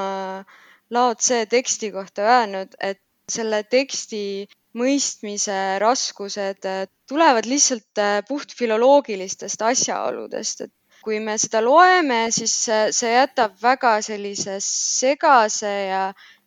Lao 0.90 1.14
Tse 1.14 1.44
teksti 1.50 1.90
kohta 1.92 2.24
öelnud, 2.24 2.76
et 2.80 3.00
selle 3.28 3.62
teksti 3.64 4.46
mõistmise 4.78 5.58
raskused 5.82 6.68
äh, 6.68 6.86
tulevad 7.08 7.48
lihtsalt 7.48 8.00
äh, 8.00 8.22
puht 8.28 8.54
filoloogilistest 8.56 9.62
asjaoludest, 9.62 10.66
et 10.68 10.72
kui 11.04 11.20
me 11.20 11.36
seda 11.36 11.60
loeme, 11.60 12.26
siis 12.32 12.54
see 12.96 13.10
jätab 13.12 13.58
väga 13.60 13.98
sellise 14.06 14.56
segase 14.64 15.72
ja 15.90 16.04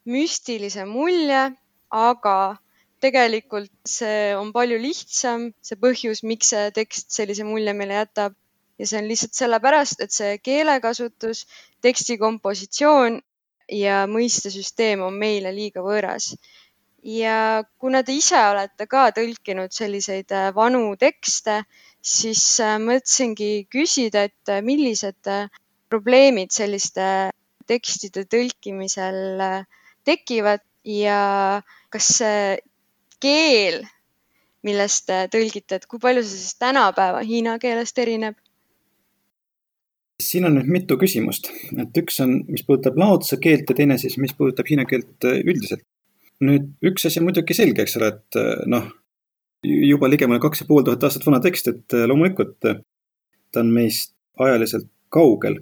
müstilise 0.10 0.88
mulje, 0.90 1.44
aga 1.94 2.38
tegelikult 3.04 3.72
see 3.88 4.34
on 4.38 4.52
palju 4.56 4.80
lihtsam, 4.82 5.52
see 5.62 5.78
põhjus, 5.80 6.24
miks 6.26 6.54
see 6.54 6.72
tekst 6.76 7.14
sellise 7.14 7.46
mulje 7.48 7.74
meile 7.78 8.02
jätab. 8.02 8.38
Ja 8.78 8.88
see 8.88 9.00
on 9.02 9.08
lihtsalt 9.10 9.34
sellepärast, 9.34 10.02
et 10.06 10.14
see 10.14 10.38
keelekasutus, 10.44 11.46
teksti 11.82 12.18
kompositsioon 12.22 13.20
ja 13.72 14.06
mõistesüsteem 14.10 15.02
on 15.04 15.18
meile 15.18 15.52
liiga 15.56 15.84
võõras. 15.84 16.36
ja 17.08 17.64
kuna 17.80 18.02
te 18.04 18.14
ise 18.18 18.40
olete 18.50 18.88
ka 18.88 19.12
tõlkinud 19.16 19.72
selliseid 19.72 20.32
äh, 20.36 20.50
vanu 20.56 20.96
tekste, 21.00 21.62
siis 22.02 22.60
äh, 22.60 22.78
mõtlesingi 22.82 23.68
küsida, 23.72 24.26
et 24.28 24.50
äh, 24.50 24.62
millised 24.62 25.30
probleemid 25.90 26.52
selliste 26.52 27.32
tekstide 27.68 28.26
tõlkimisel 28.26 29.40
tekivad 30.04 30.64
ja 30.84 31.62
kas 31.90 32.10
see 32.20 32.58
keel, 33.24 33.84
millest 34.64 35.08
te 35.08 35.28
tõlgite, 35.32 35.80
et 35.80 35.86
kui 35.86 36.00
palju 36.00 36.24
see 36.24 36.42
siis 36.42 36.60
tänapäeva 36.60 37.24
hiina 37.24 37.58
keelest 37.60 38.00
erineb? 38.00 38.36
Siin 40.22 40.48
on 40.48 40.58
nüüd 40.58 40.70
mitu 40.74 40.98
küsimust, 41.00 41.52
et 41.78 42.00
üks 42.02 42.18
on, 42.24 42.40
mis 42.50 42.64
puudutab 42.66 42.98
laotse 42.98 43.38
keelt 43.42 43.70
ja 43.70 43.78
teine 43.78 44.00
siis, 44.02 44.18
mis 44.22 44.34
puudutab 44.38 44.70
hiina 44.70 44.88
keelt 44.90 45.28
äh, 45.30 45.42
üldiselt. 45.46 45.86
nüüd 46.42 46.68
üks 46.86 47.08
asi 47.10 47.18
on 47.22 47.26
muidugi 47.30 47.56
selge, 47.58 47.82
eks 47.86 47.98
ole, 47.98 48.12
et 48.14 48.38
äh, 48.38 48.66
noh, 48.70 48.90
juba 49.66 50.10
ligemale 50.10 50.42
kaks 50.42 50.64
ja 50.64 50.68
pool 50.70 50.86
tuhat 50.86 51.06
aastat 51.06 51.26
vana 51.26 51.42
tekst, 51.42 51.70
et 51.70 51.98
äh, 51.98 52.06
loomulikult 52.10 52.58
ta 52.62 53.62
on 53.62 53.72
meist 53.74 54.16
ajaliselt 54.42 54.90
kaugel. 55.14 55.62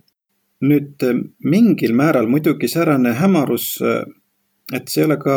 nüüd 0.65 1.03
mingil 1.43 1.91
määral 1.93 2.29
muidugi 2.31 2.67
säärane 2.71 3.11
hämarus, 3.19 3.65
et 4.73 4.87
see 4.89 5.01
ei 5.01 5.05
ole 5.05 5.17
ka 5.19 5.35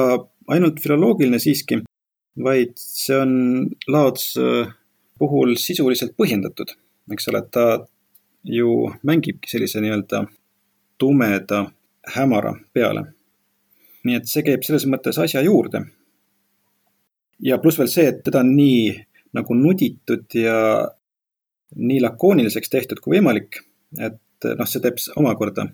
ainult 0.55 0.79
filoloogiline 0.81 1.41
siiski, 1.43 1.81
vaid 2.39 2.79
see 2.79 3.19
on 3.19 3.33
laots 3.91 4.31
puhul 5.19 5.57
sisuliselt 5.59 6.15
põhjendatud, 6.17 6.71
eks 7.13 7.29
ole, 7.33 7.43
ta 7.51 7.67
ju 8.45 8.93
mängibki 9.03 9.51
sellise 9.51 9.81
nii-öelda 9.81 10.25
tumeda 10.99 11.71
hämara 12.15 12.55
peale. 12.73 13.05
nii 14.05 14.17
et 14.17 14.29
see 14.31 14.45
käib 14.47 14.63
selles 14.65 14.87
mõttes 14.87 15.19
asja 15.21 15.43
juurde. 15.43 15.83
ja 17.43 17.59
pluss 17.59 17.79
veel 17.79 17.89
see, 17.89 18.07
et 18.09 18.23
teda 18.25 18.41
on 18.41 18.55
nii 18.57 18.95
nagu 19.35 19.55
nuditud 19.55 20.35
ja 20.35 20.89
nii 21.77 22.01
lakooniliseks 22.01 22.71
tehtud 22.71 23.03
kui 23.05 23.19
võimalik, 23.19 23.61
et 24.01 24.49
noh, 24.59 24.67
see 24.67 24.81
teeb 24.81 24.97
omakorda 25.17 25.69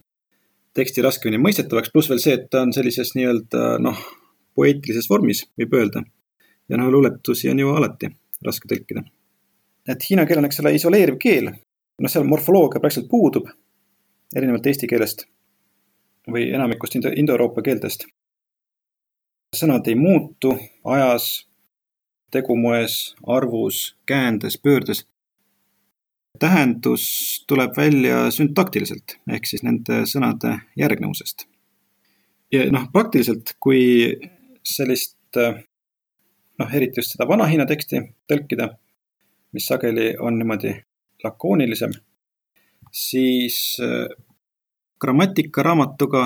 teksti 0.75 1.05
raskemini 1.07 1.39
mõistetavaks, 1.43 1.93
pluss 1.93 2.11
veel 2.11 2.21
see, 2.23 2.35
et 2.35 2.49
ta 2.51 2.65
on 2.67 2.73
sellises 2.75 3.15
nii-öelda 3.15 3.77
noh, 3.85 4.01
poeetilises 4.59 5.07
vormis, 5.11 5.45
võib 5.59 5.77
öelda. 5.79 6.03
ja 6.69 6.81
noh, 6.81 6.91
luuletusi 6.91 7.51
on 7.53 7.61
ju 7.61 7.75
alati 7.77 8.11
raske 8.45 8.69
tõlkida. 8.69 9.05
et 9.89 10.11
hiina 10.11 10.27
keel 10.27 10.43
on, 10.43 10.49
eks 10.51 10.61
ole, 10.61 10.75
isoleeriv 10.75 11.21
keel 11.21 11.53
noh, 12.01 12.11
seal 12.11 12.27
morfoloogia 12.29 12.81
praktiliselt 12.81 13.11
puudub, 13.11 13.49
erinevalt 14.37 14.67
eesti 14.67 14.89
keelest 14.91 15.27
või 16.31 16.49
enamikust 16.57 16.97
indo, 16.97 17.13
indoeuroopa 17.17 17.63
keeltest. 17.63 18.07
sõnad 19.55 19.87
ei 19.87 19.95
muutu 19.95 20.57
ajas, 20.85 21.47
tegumoes, 22.31 23.15
arvus, 23.27 23.97
käändes, 24.07 24.59
pöördes. 24.59 25.07
tähendus 26.39 27.45
tuleb 27.47 27.77
välja 27.77 28.31
süntaktiliselt 28.31 29.19
ehk 29.31 29.47
siis 29.47 29.63
nende 29.63 30.03
sõnade 30.07 30.59
järgnevusest. 30.77 31.47
ja 32.53 32.71
noh, 32.73 32.89
praktiliselt, 32.93 33.55
kui 33.61 34.19
sellist 34.63 35.17
noh, 36.59 36.75
eriti 36.75 37.01
just 37.01 37.15
seda 37.15 37.29
vana-Hiina 37.29 37.67
teksti 37.67 38.01
tõlkida, 38.33 38.69
mis 39.53 39.67
sageli 39.67 40.17
on 40.19 40.39
niimoodi 40.39 40.75
lakoonilisem, 41.25 41.93
siis 42.93 43.77
äh, 43.83 44.09
grammatikaraamatuga 45.01 46.25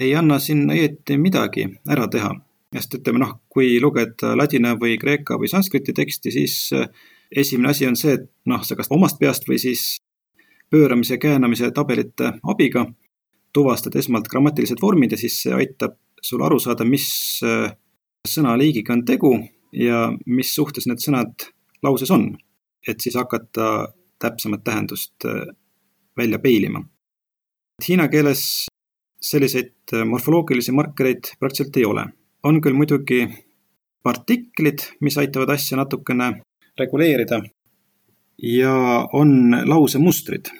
ei 0.00 0.14
anna 0.14 0.38
siin 0.38 0.66
õieti 0.70 1.18
midagi 1.20 1.68
ära 1.88 2.08
teha. 2.08 2.34
sest 2.76 2.96
ütleme 2.98 3.20
noh, 3.22 3.30
kui 3.48 3.78
lugeda 3.80 4.34
ladina 4.36 4.74
või 4.76 4.98
kreeka 5.00 5.38
või 5.40 5.48
sanskriti 5.48 5.94
teksti, 5.96 6.32
siis 6.32 6.56
äh, 6.76 6.88
esimene 7.30 7.70
asi 7.70 7.86
on 7.86 7.96
see, 7.96 8.16
et 8.18 8.26
noh, 8.46 8.62
sa 8.64 8.76
kas 8.76 8.90
omast 8.90 9.18
peast 9.18 9.46
või 9.48 9.58
siis 9.62 10.00
pööramise, 10.70 11.18
käänamise 11.18 11.70
tabelite 11.70 12.32
abiga 12.42 12.84
tuvastad 13.54 13.94
esmalt 13.96 14.28
grammatilised 14.28 14.82
vormid 14.82 15.14
ja 15.14 15.18
siis 15.20 15.38
see 15.42 15.54
aitab 15.54 15.96
sul 16.22 16.42
aru 16.42 16.58
saada, 16.60 16.84
mis 16.84 17.06
äh, 17.46 17.70
sõnaliigiga 18.28 18.92
on 18.96 19.04
tegu 19.06 19.32
ja 19.72 20.08
mis 20.26 20.52
suhtes 20.54 20.88
need 20.90 21.00
sõnad 21.02 21.48
lauses 21.86 22.10
on. 22.10 22.34
et 22.86 23.00
siis 23.02 23.16
hakata 23.18 23.92
täpsemat 24.18 24.64
tähendust 24.64 25.24
äh, 25.24 25.46
välja 26.16 26.38
peilima. 26.38 26.84
Hiina 27.88 28.08
keeles 28.08 28.66
selliseid 29.20 29.74
äh, 29.92 30.04
morfoloogilisi 30.04 30.72
markereid 30.72 31.36
praktiliselt 31.38 31.76
ei 31.76 31.84
ole. 31.84 32.06
on 32.46 32.60
küll 32.62 32.76
muidugi 32.78 33.24
partiklid, 34.02 34.84
mis 35.00 35.16
aitavad 35.18 35.50
asja 35.50 35.76
natukene 35.80 36.28
reguleerida 36.78 37.40
ja 38.38 38.74
on 39.12 39.50
lausemustrid 39.66 40.52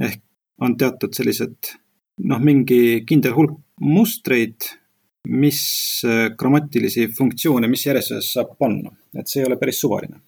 ehk 0.00 0.22
on 0.60 0.74
teatud 0.76 1.14
sellised 1.14 1.74
noh, 2.26 2.40
mingi 2.42 3.04
kindel 3.06 3.36
hulk 3.36 3.60
mustreid, 3.80 4.66
mis 5.28 5.62
äh, 6.06 6.32
grammatilisi 6.38 7.06
funktsioone, 7.16 7.70
mis 7.70 7.86
järjestuses 7.86 8.32
saab 8.34 8.56
panna, 8.58 8.90
et 9.14 9.30
see 9.30 9.42
ei 9.42 9.48
ole 9.48 9.58
päris 9.60 9.80
suvaline 9.80 10.18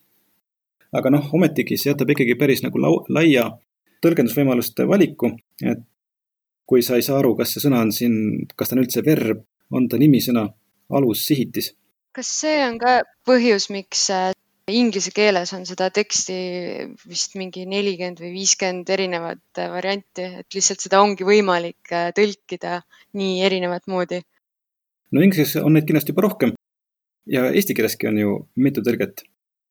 aga 0.95 1.11
noh, 1.11 1.27
ometigi 1.37 1.79
see 1.81 1.93
jätab 1.93 2.13
ikkagi 2.15 2.37
päris 2.39 2.63
nagu 2.65 2.81
lau-, 2.81 3.03
laia 3.13 3.49
tõlgendusvõimaluste 4.05 4.87
valiku, 4.89 5.33
et 5.65 5.83
kui 6.69 6.85
sa 6.85 6.99
ei 6.99 7.05
saa 7.05 7.19
aru, 7.21 7.35
kas 7.39 7.55
see 7.55 7.65
sõna 7.67 7.83
on 7.85 7.93
siin, 7.93 8.47
kas 8.57 8.71
ta 8.71 8.77
on 8.77 8.85
üldse 8.85 9.05
verb, 9.05 9.43
on 9.75 9.89
ta 9.91 10.01
nimisõna, 10.01 10.47
alus, 10.95 11.25
sihitis. 11.29 11.73
kas 12.15 12.31
see 12.41 12.61
on 12.65 12.79
ka 12.81 13.01
põhjus, 13.27 13.69
miks 13.75 14.07
äh, 14.15 14.31
inglise 14.71 15.13
keeles 15.15 15.53
on 15.57 15.65
seda 15.69 15.91
teksti 15.93 16.37
vist 17.09 17.35
mingi 17.41 17.65
nelikümmend 17.69 18.23
või 18.23 18.33
viiskümmend 18.39 18.93
erinevat 18.97 19.61
äh, 19.61 19.71
varianti, 19.73 20.29
et 20.45 20.57
lihtsalt 20.57 20.85
seda 20.85 21.03
ongi 21.05 21.27
võimalik 21.27 21.93
äh, 21.93 22.13
tõlkida 22.17 22.81
nii 23.19 23.43
erinevat 23.49 23.89
moodi? 23.91 24.23
no 25.13 25.25
inglise 25.25 25.45
keeles 25.45 25.67
on 25.67 25.77
neid 25.77 25.89
kindlasti 25.89 26.15
juba 26.15 26.29
rohkem 26.29 26.55
ja 27.31 27.49
eesti 27.51 27.77
keeleski 27.77 28.09
on 28.09 28.21
ju 28.21 28.37
mitu 28.61 28.85
tõlget 28.85 29.25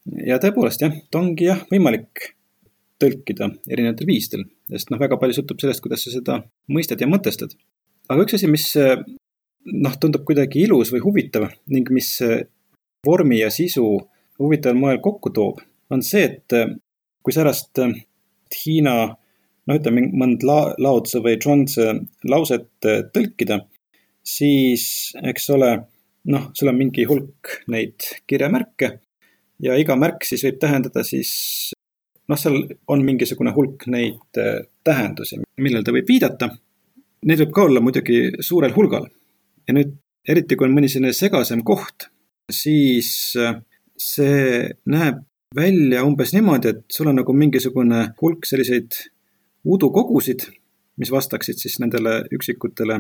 ja 0.05 0.39
tõepoolest 0.41 0.83
jah, 0.83 0.95
ta 1.11 1.21
ongi 1.21 1.47
jah, 1.47 1.63
võimalik 1.71 2.33
tõlkida 3.01 3.49
erinevatel 3.71 4.07
viisidel, 4.07 4.45
sest 4.71 4.91
noh, 4.91 5.01
väga 5.01 5.17
palju 5.19 5.39
sõltub 5.39 5.61
sellest, 5.61 5.83
kuidas 5.83 6.05
sa 6.05 6.13
seda 6.13 6.39
mõistad 6.71 7.01
ja 7.01 7.09
mõtestad. 7.09 7.55
aga 8.09 8.25
üks 8.25 8.37
asi, 8.37 8.49
mis 8.51 8.67
noh, 8.75 9.97
tundub 9.99 10.25
kuidagi 10.27 10.63
ilus 10.67 10.91
või 10.93 11.03
huvitav 11.03 11.49
ning 11.71 11.89
mis 11.95 12.15
vormi 13.05 13.39
ja 13.39 13.51
sisu 13.51 13.85
huvitaval 14.39 14.79
moel 14.79 14.99
kokku 15.03 15.31
toob, 15.35 15.61
on 15.91 16.03
see, 16.03 16.25
et 16.27 16.55
kui 17.23 17.35
särast 17.35 17.79
Hiina 18.53 18.95
noh, 19.07 19.77
ütleme 19.77 20.07
mõnd 20.11 20.43
la-, 20.45 20.75
laotse 20.77 21.23
või 21.23 21.39
zhuangzi 21.41 21.87
lauset 22.29 22.69
tõlkida, 23.15 23.63
siis 24.23 24.85
eks 25.23 25.49
ole, 25.55 25.71
noh, 26.29 26.51
sul 26.55 26.71
on 26.71 26.79
mingi 26.79 27.07
hulk 27.09 27.57
neid 27.71 28.05
kirjamärke 28.29 28.97
ja 29.63 29.77
iga 29.79 29.95
märk 29.99 30.25
siis 30.27 30.43
võib 30.45 30.59
tähendada 30.61 31.03
siis 31.07 31.31
noh, 32.29 32.39
seal 32.39 32.61
on 32.91 33.03
mingisugune 33.05 33.53
hulk 33.55 33.87
neid 33.91 34.39
äh, 34.41 34.63
tähendusi, 34.83 35.41
millele 35.59 35.83
ta 35.83 35.95
võib 35.95 36.07
viidata. 36.07 36.49
Neid 37.23 37.39
võib 37.45 37.53
ka 37.55 37.67
olla 37.69 37.83
muidugi 37.83 38.43
suurel 38.43 38.73
hulgal. 38.75 39.07
ja 39.67 39.73
nüüd 39.75 39.93
eriti 40.27 40.57
kui 40.59 40.67
on 40.67 40.73
mõni 40.75 40.89
selline 40.91 41.13
segasem 41.15 41.61
koht, 41.63 42.09
siis 42.51 43.31
see 43.99 44.71
näeb 44.91 45.21
välja 45.55 46.03
umbes 46.03 46.33
niimoodi, 46.33 46.73
et 46.73 46.83
sul 46.91 47.07
on 47.11 47.19
nagu 47.21 47.33
mingisugune 47.37 48.09
hulk 48.21 48.47
selliseid 48.49 48.97
udukogusid, 49.63 50.47
mis 50.99 51.11
vastaksid 51.11 51.61
siis 51.61 51.79
nendele 51.79 52.21
üksikutele 52.35 52.99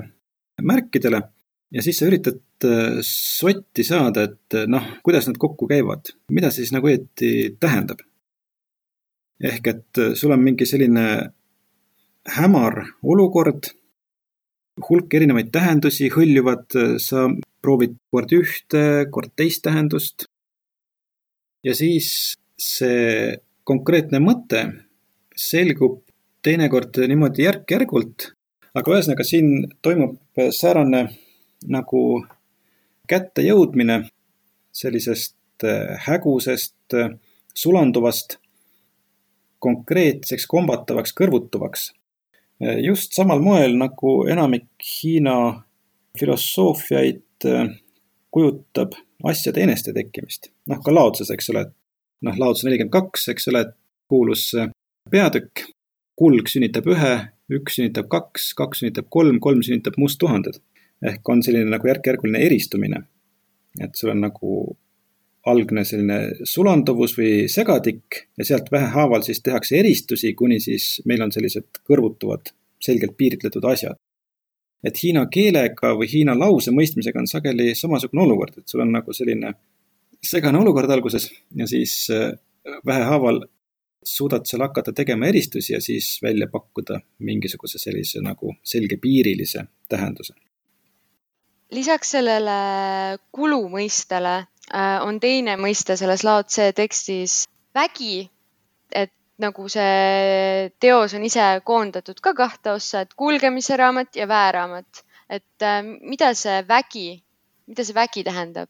märkidele 0.61 1.23
ja 1.73 1.83
siis 1.83 1.99
sa 1.99 2.07
üritad 2.07 2.39
äh, 2.67 2.99
sotti 3.07 3.85
saada, 3.85 4.27
et 4.29 4.57
äh, 4.57 4.67
noh, 4.69 4.85
kuidas 5.05 5.27
nad 5.29 5.39
kokku 5.41 5.67
käivad, 5.69 6.13
mida 6.33 6.51
see 6.51 6.63
siis 6.63 6.73
nagu 6.75 6.89
õieti 6.89 7.55
tähendab. 7.61 8.03
ehk 9.43 9.67
et 9.67 10.01
äh, 10.01 10.13
sul 10.15 10.35
on 10.35 10.43
mingi 10.43 10.67
selline 10.69 11.07
hämar 12.37 12.83
olukord, 13.03 13.71
hulk 14.89 15.13
erinevaid 15.13 15.49
tähendusi 15.53 16.07
hõljuvad, 16.13 16.71
sa 17.03 17.27
proovid 17.61 17.97
kord 18.11 18.31
ühte, 18.33 18.83
kord 19.11 19.33
teist 19.35 19.63
tähendust. 19.65 20.27
ja 21.63 21.73
siis 21.75 22.37
see 22.59 23.35
konkreetne 23.63 24.19
mõte 24.19 24.63
selgub 25.35 26.01
teinekord 26.43 26.97
niimoodi 27.07 27.45
järk-järgult, 27.45 28.33
aga 28.75 28.95
ühesõnaga 28.95 29.23
siin 29.27 29.67
toimub 29.81 30.17
säärane 30.51 31.07
nagu 31.71 32.23
kättejõudmine 33.09 34.03
sellisest 34.73 35.35
äh, 35.63 35.99
hägusest, 36.07 36.93
äh, 36.93 37.11
sulanduvast, 37.55 38.37
konkreetseks, 39.63 40.47
kombatavaks, 40.49 41.13
kõrvutuvaks. 41.17 41.91
Äh, 42.63 42.79
just 42.87 43.13
samal 43.15 43.43
moel, 43.43 43.77
nagu 43.79 44.23
enamik 44.31 44.69
Hiina 44.83 45.37
filosoofiaid 46.19 47.45
kujutab 48.33 48.93
asjade 49.27 49.63
eneste 49.63 49.93
tekkimist. 49.93 50.51
noh, 50.69 50.79
ka 50.83 50.93
Laotses, 50.93 51.31
eks 51.33 51.49
ole, 51.53 51.65
noh, 52.23 52.37
Laots 52.39 52.63
nelikümmend 52.63 52.93
kaks, 52.93 53.27
eks 53.33 53.49
ole, 53.51 53.65
kuulus 54.09 54.51
peatükk, 55.11 55.65
kulg 56.19 56.47
sünnitab 56.51 56.87
ühe, 56.93 57.13
üks 57.51 57.79
sünnitab 57.79 58.07
kaks, 58.13 58.51
kaks 58.57 58.83
sünnitab 58.83 59.09
kolm, 59.11 59.39
kolm 59.43 59.63
sünnitab 59.65 59.97
musttuhanded 59.99 60.61
ehk 61.03 61.29
on 61.29 61.43
selline 61.43 61.69
nagu 61.69 61.87
järk-järguline 61.87 62.45
eristumine. 62.45 63.03
et 63.81 63.95
sul 63.95 64.11
on 64.13 64.19
nagu 64.21 64.77
algne 65.49 65.83
selline 65.85 66.17
sulanduvus 66.47 67.15
või 67.17 67.31
segadik 67.51 68.19
ja 68.37 68.45
sealt 68.47 68.69
vähehaaval 68.71 69.25
siis 69.25 69.41
tehakse 69.43 69.79
eristusi, 69.79 70.33
kuni 70.33 70.59
siis 70.63 71.01
meil 71.09 71.23
on 71.25 71.33
sellised 71.33 71.81
kõrvutuvad, 71.89 72.53
selgelt 72.79 73.17
piiritletud 73.17 73.65
asjad. 73.65 73.97
et 74.83 74.97
hiina 75.03 75.25
keelega 75.31 75.93
või 75.95 76.09
hiina 76.11 76.33
lause 76.35 76.71
mõistmisega 76.71 77.19
on 77.19 77.27
sageli 77.27 77.75
samasugune 77.75 78.21
olukord, 78.21 78.57
et 78.57 78.67
sul 78.67 78.81
on 78.83 78.91
nagu 78.91 79.13
selline 79.13 79.53
segane 80.21 80.59
olukord 80.59 80.91
alguses 80.91 81.29
ja 81.55 81.67
siis 81.67 82.07
äh, 82.11 82.33
vähehaaval 82.85 83.45
suudad 84.03 84.45
seal 84.45 84.61
hakata 84.61 84.93
tegema 84.93 85.27
eristusi 85.27 85.73
ja 85.73 85.81
siis 85.81 86.19
välja 86.23 86.47
pakkuda 86.51 86.99
mingisuguse 87.19 87.79
sellise 87.79 88.21
nagu 88.21 88.55
selgepiirilise 88.63 89.63
tähenduse 89.89 90.35
lisaks 91.73 92.13
sellele 92.15 92.57
kulu 93.33 93.61
mõistele 93.71 94.35
äh, 94.39 94.99
on 95.05 95.19
teine 95.23 95.55
mõiste 95.59 95.97
selles 95.99 96.23
Lao 96.25 96.43
Tse 96.45 96.71
tekstis 96.75 97.43
vägi, 97.75 98.23
et 98.91 99.11
nagu 99.41 99.65
see 99.71 100.69
teos 100.83 101.15
on 101.17 101.25
ise 101.25 101.47
koondatud 101.65 102.21
ka 102.23 102.35
kahte 102.37 102.75
ossa, 102.77 103.03
et 103.03 103.13
kulgemise 103.17 103.77
raamat 103.79 104.15
ja 104.19 104.27
vääraamat. 104.29 105.03
et 105.29 105.65
äh, 105.65 105.81
mida 105.83 106.33
see 106.37 106.63
vägi, 106.67 107.23
mida 107.67 107.83
see 107.83 107.95
vägi 107.95 108.23
tähendab? 108.23 108.69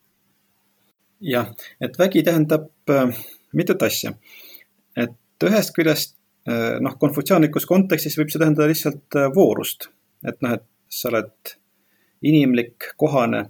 jah, 1.20 1.54
et 1.82 2.00
vägi 2.00 2.24
tähendab 2.24 2.70
äh, 2.90 3.10
mitut 3.54 3.82
asja. 3.84 4.14
et 4.96 5.44
ühest 5.44 5.76
küljest 5.76 6.18
noh, 6.84 6.96
konfutsiaanlikus 7.00 7.64
kontekstis 7.64 8.18
võib 8.20 8.28
see 8.32 8.40
tähendada 8.42 8.66
lihtsalt 8.68 9.16
voorust, 9.36 9.88
et 10.28 10.42
noh, 10.44 10.58
et 10.58 10.66
sa 10.92 11.08
oled 11.08 11.54
inimlik, 12.24 12.94
kohane, 12.98 13.46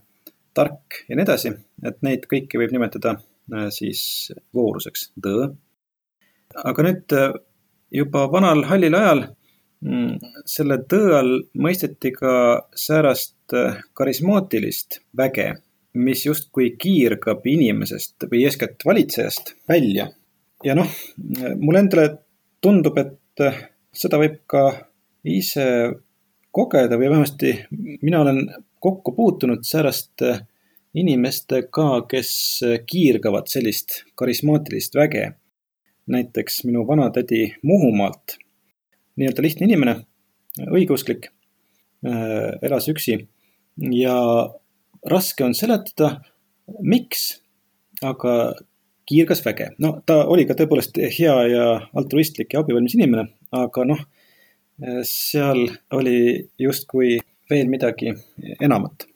tark 0.54 1.04
ja 1.10 1.18
nii 1.18 1.26
edasi, 1.26 1.54
et 1.86 2.02
neid 2.06 2.28
kõiki 2.30 2.60
võib 2.62 2.74
nimetada 2.76 3.16
äh, 3.18 3.70
siis 3.74 4.32
vooruseks, 4.56 5.12
tõõ. 5.24 5.50
aga 6.70 6.86
nüüd 6.88 7.16
äh, 7.18 7.34
juba 7.94 8.28
vanal 8.32 8.64
hallil 8.70 8.98
ajal 8.98 9.24
mm, 9.86 10.34
selle 10.50 10.80
tõe 10.90 11.14
all 11.20 11.34
mõisteti 11.66 12.14
ka 12.16 12.34
säärast 12.86 13.56
äh, 13.58 13.82
karismaatilist 13.98 15.02
väge, 15.18 15.50
mis 15.94 16.26
justkui 16.26 16.74
kiirgab 16.80 17.46
inimesest 17.46 18.30
või 18.30 18.46
eeskätt 18.48 18.86
valitsejast 18.86 19.56
välja. 19.70 20.10
ja 20.64 20.74
noh, 20.78 20.90
mulle 21.60 21.84
endale 21.84 22.08
tundub, 22.64 22.98
et 22.98 23.44
seda 23.94 24.18
võib 24.18 24.40
ka 24.50 24.64
ise 25.28 25.66
kogeda 26.54 26.98
või 27.02 27.10
vähemasti 27.10 27.54
mina 28.02 28.22
olen 28.22 28.42
kokku 28.80 29.12
puutunud 29.12 29.66
sääraste 29.66 30.36
inimestega, 30.94 31.88
kes 32.10 32.34
kiirgavad 32.86 33.50
sellist 33.50 34.04
karismaatilist 34.16 34.96
väge. 34.96 35.32
näiteks 36.08 36.66
minu 36.68 36.82
vanatädi 36.88 37.54
Muhumaalt, 37.64 38.34
nii-öelda 39.16 39.42
lihtne 39.42 39.66
inimene, 39.70 39.94
õigeusklik, 40.60 41.30
äh, 42.04 42.60
elas 42.62 42.90
üksi 42.92 43.16
ja 43.96 44.18
raske 45.08 45.46
on 45.46 45.56
seletada, 45.56 46.22
miks, 46.82 47.40
aga 48.02 48.54
kiirgas 49.08 49.46
väge. 49.46 49.70
no 49.80 50.02
ta 50.06 50.26
oli 50.26 50.46
ka 50.46 50.54
tõepoolest 50.60 51.00
hea 51.20 51.38
ja 51.48 51.66
altruistlik 51.96 52.54
ja 52.54 52.60
abivalmis 52.60 52.96
inimene, 53.00 53.30
aga 53.52 53.86
noh 53.86 54.04
seal 55.04 55.68
oli 55.92 56.50
justkui 56.60 57.20
veel 57.50 57.70
midagi 57.70 58.14
enamat. 58.62 59.08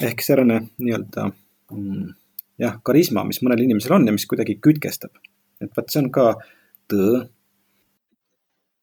ehk 0.00 0.20
säärane 0.20 0.58
nii-öelda 0.76 1.30
mm, 1.72 2.08
jah, 2.60 2.74
karisma, 2.84 3.24
mis 3.24 3.40
mõnel 3.40 3.62
inimesel 3.64 3.94
on 3.96 4.04
ja 4.06 4.12
mis 4.12 4.26
kuidagi 4.28 4.58
kütkestab. 4.60 5.14
et 5.60 5.72
vot 5.76 5.88
see 5.90 6.02
on 6.02 6.10
ka 6.12 6.26
tõe. 6.92 7.22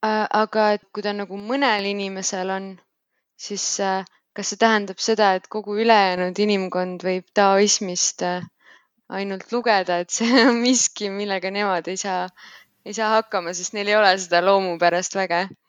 aga 0.03 0.71
et 0.77 0.87
kui 0.93 1.03
ta 1.03 1.13
nagu 1.13 1.37
mõnel 1.37 1.85
inimesel 1.91 2.49
on, 2.49 2.73
siis 3.37 3.67
äh, 3.79 4.05
kas 4.33 4.53
see 4.53 4.61
tähendab 4.63 4.99
seda, 4.99 5.33
et 5.35 5.47
kogu 5.47 5.77
ülejäänud 5.83 6.39
inimkond 6.39 7.05
võib 7.05 7.29
taoismist 7.33 8.25
äh, 8.25 8.47
ainult 9.09 9.51
lugeda, 9.51 9.99
et 9.99 10.09
see 10.09 10.47
on 10.47 10.61
miski, 10.63 11.11
millega 11.13 11.51
nemad 11.51 11.87
ei 11.87 11.97
saa, 11.97 12.25
ei 12.85 12.95
saa 12.95 13.11
hakkama, 13.19 13.53
sest 13.53 13.77
neil 13.77 13.91
ei 13.91 13.99
ole 13.99 14.15
seda 14.17 14.41
loomupärast 14.41 15.19
väge 15.19 15.45
Äh, 15.45 15.62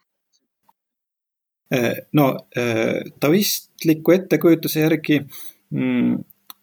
no 2.13 2.39
äh, 2.59 3.03
taoistliku 3.21 4.13
ettekujutuse 4.13 4.81
järgi 4.81 5.21
mm, 5.71 6.17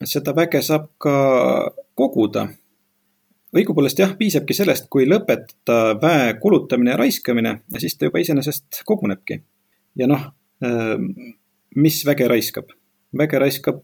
seda 0.05 0.35
väge 0.35 0.61
saab 0.65 0.89
ka 1.01 1.15
koguda. 1.95 2.47
õigupoolest 3.51 3.99
jah, 3.99 4.13
piisabki 4.15 4.55
sellest, 4.55 4.85
kui 4.89 5.03
lõpetada 5.09 5.97
väe 5.99 6.33
kulutamine 6.39 6.93
ja 6.93 6.97
raiskamine 7.01 7.55
ja 7.73 7.79
siis 7.83 7.97
ta 7.97 8.07
juba 8.07 8.21
iseenesest 8.21 8.83
kogunebki. 8.85 9.41
ja 9.95 10.07
noh, 10.07 10.31
äh, 10.63 10.97
mis 11.75 12.05
väge 12.05 12.27
raiskab? 12.27 12.71
väge 13.17 13.39
raiskab 13.39 13.83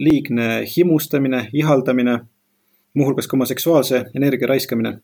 liigne 0.00 0.64
himustamine, 0.64 1.50
ihaldamine, 1.52 2.14
muuhulgas 2.96 3.26
ka 3.28 3.36
oma 3.36 3.44
seksuaalse 3.44 4.06
energia 4.16 4.48
raiskamine. 4.48 5.00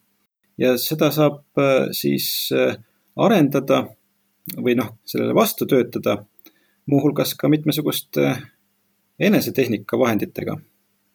ja 0.59 0.79
seda 0.79 1.11
saab 1.12 1.61
siis 1.93 2.49
arendada 3.17 3.83
või 4.57 4.75
noh, 4.77 4.95
sellele 5.05 5.35
vastu 5.35 5.67
töötada, 5.67 6.19
muuhulgas 6.87 7.35
ka 7.35 7.49
mitmesuguste 7.49 8.35
enesetehnika 9.19 9.99
vahenditega 9.99 10.59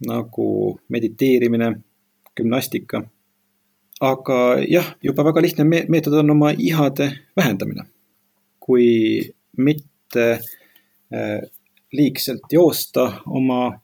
nagu 0.08 0.80
mediteerimine, 0.90 1.74
gümnastika. 2.36 3.04
aga 4.02 4.38
jah, 4.68 4.96
juba 5.04 5.26
väga 5.28 5.42
lihtne 5.42 5.64
meetod 5.64 6.14
on 6.14 6.32
oma 6.32 6.54
ihade 6.58 7.12
vähendamine. 7.38 7.84
kui 8.60 9.34
mitte 9.58 10.32
äh, 10.32 11.42
liigselt 11.92 12.52
joosta 12.52 13.14
oma 13.26 13.80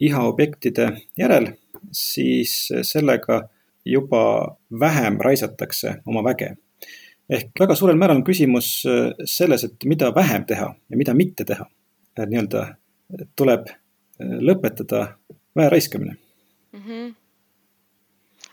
ihaobjektide 0.00 0.92
järel, 1.18 1.52
siis 1.92 2.72
sellega 2.82 3.48
juba 3.84 4.56
vähem 4.80 5.18
raisatakse 5.20 5.94
oma 6.06 6.24
väge 6.24 6.56
ehk 7.30 7.62
väga 7.62 7.76
suurel 7.78 7.98
määral 8.00 8.20
on 8.20 8.26
küsimus 8.26 8.70
äh, 8.88 9.12
selles, 9.24 9.64
et 9.64 9.88
mida 9.88 10.10
vähem 10.14 10.44
teha 10.46 10.72
ja 10.74 11.00
mida 11.00 11.14
mitte 11.14 11.44
teha. 11.44 11.66
nii-öelda 12.20 12.66
tuleb 13.38 13.68
äh, 13.70 14.36
lõpetada 14.44 15.06
väe 15.56 15.68
raiskamine 15.72 16.16
mm. 16.72 16.80
-hmm. 16.86 17.14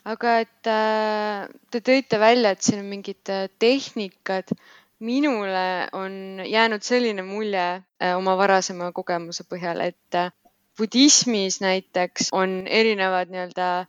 aga 0.05 0.39
et 0.39 0.71
äh, 0.71 1.47
te 1.71 1.79
tõite 1.79 2.19
välja, 2.19 2.51
et 2.51 2.61
siin 2.61 2.79
on 2.79 2.85
mingid 2.85 3.33
tehnikad, 3.59 4.55
minule 4.99 5.87
on 5.93 6.41
jäänud 6.45 6.81
selline 6.81 7.23
mulje 7.23 7.65
äh, 8.01 8.17
oma 8.17 8.37
varasema 8.37 8.91
kogemuse 8.91 9.43
põhjal, 9.43 9.81
et 9.81 10.15
äh, 10.15 10.31
budismis 10.77 11.61
näiteks 11.61 12.29
on 12.31 12.67
erinevad 12.67 13.29
nii-öelda 13.33 13.85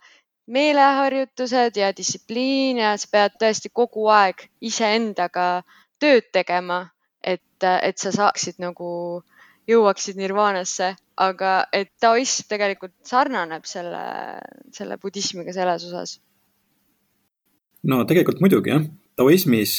meeleharjutused 0.49 1.76
ja 1.76 1.90
distsipliin 1.96 2.80
ja 2.80 2.94
sa 2.96 3.09
pead 3.12 3.36
tõesti 3.40 3.70
kogu 3.72 4.09
aeg 4.12 4.46
iseendaga 4.64 5.62
tööd 6.01 6.30
tegema, 6.32 6.86
et, 7.22 7.64
et 7.64 7.99
sa 7.99 8.12
saaksid 8.14 8.61
nagu, 8.62 8.88
jõuaksid 9.68 10.16
nirvaanasse, 10.16 10.94
aga 11.20 11.53
et 11.74 11.90
taoism 12.01 12.49
tegelikult 12.49 12.94
sarnaneb 13.05 13.66
selle, 13.68 14.01
selle 14.72 14.96
budismiga 15.03 15.53
selles 15.53 15.84
osas. 15.90 16.18
no 17.82 18.05
tegelikult 18.09 18.40
muidugi 18.40 18.72
jah, 18.72 18.86
taoismis 19.16 19.78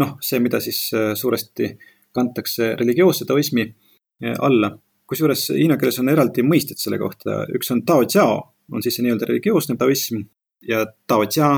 noh, 0.00 0.16
see, 0.24 0.40
mida 0.40 0.60
siis 0.60 0.88
äh, 0.94 1.12
suuresti 1.14 1.74
kantakse 2.16 2.74
religioosse 2.80 3.26
taoismi 3.28 3.66
äh, 3.66 4.36
alla. 4.38 4.78
kusjuures 5.10 5.48
hiina 5.50 5.74
keeles 5.74 5.98
on 5.98 6.08
eraldi 6.08 6.44
mõisted 6.46 6.78
selle 6.78 6.98
kohta, 6.98 7.40
üks 7.56 7.72
on 7.74 7.80
tao 7.82 8.04
jiao, 8.06 8.36
on 8.72 8.82
siis 8.82 8.96
see 8.96 9.06
nii-öelda 9.06 9.28
religioosne 9.28 9.76
taoism 9.76 10.22
ja 10.68 10.84
tao 11.06 11.24
jia 11.24 11.50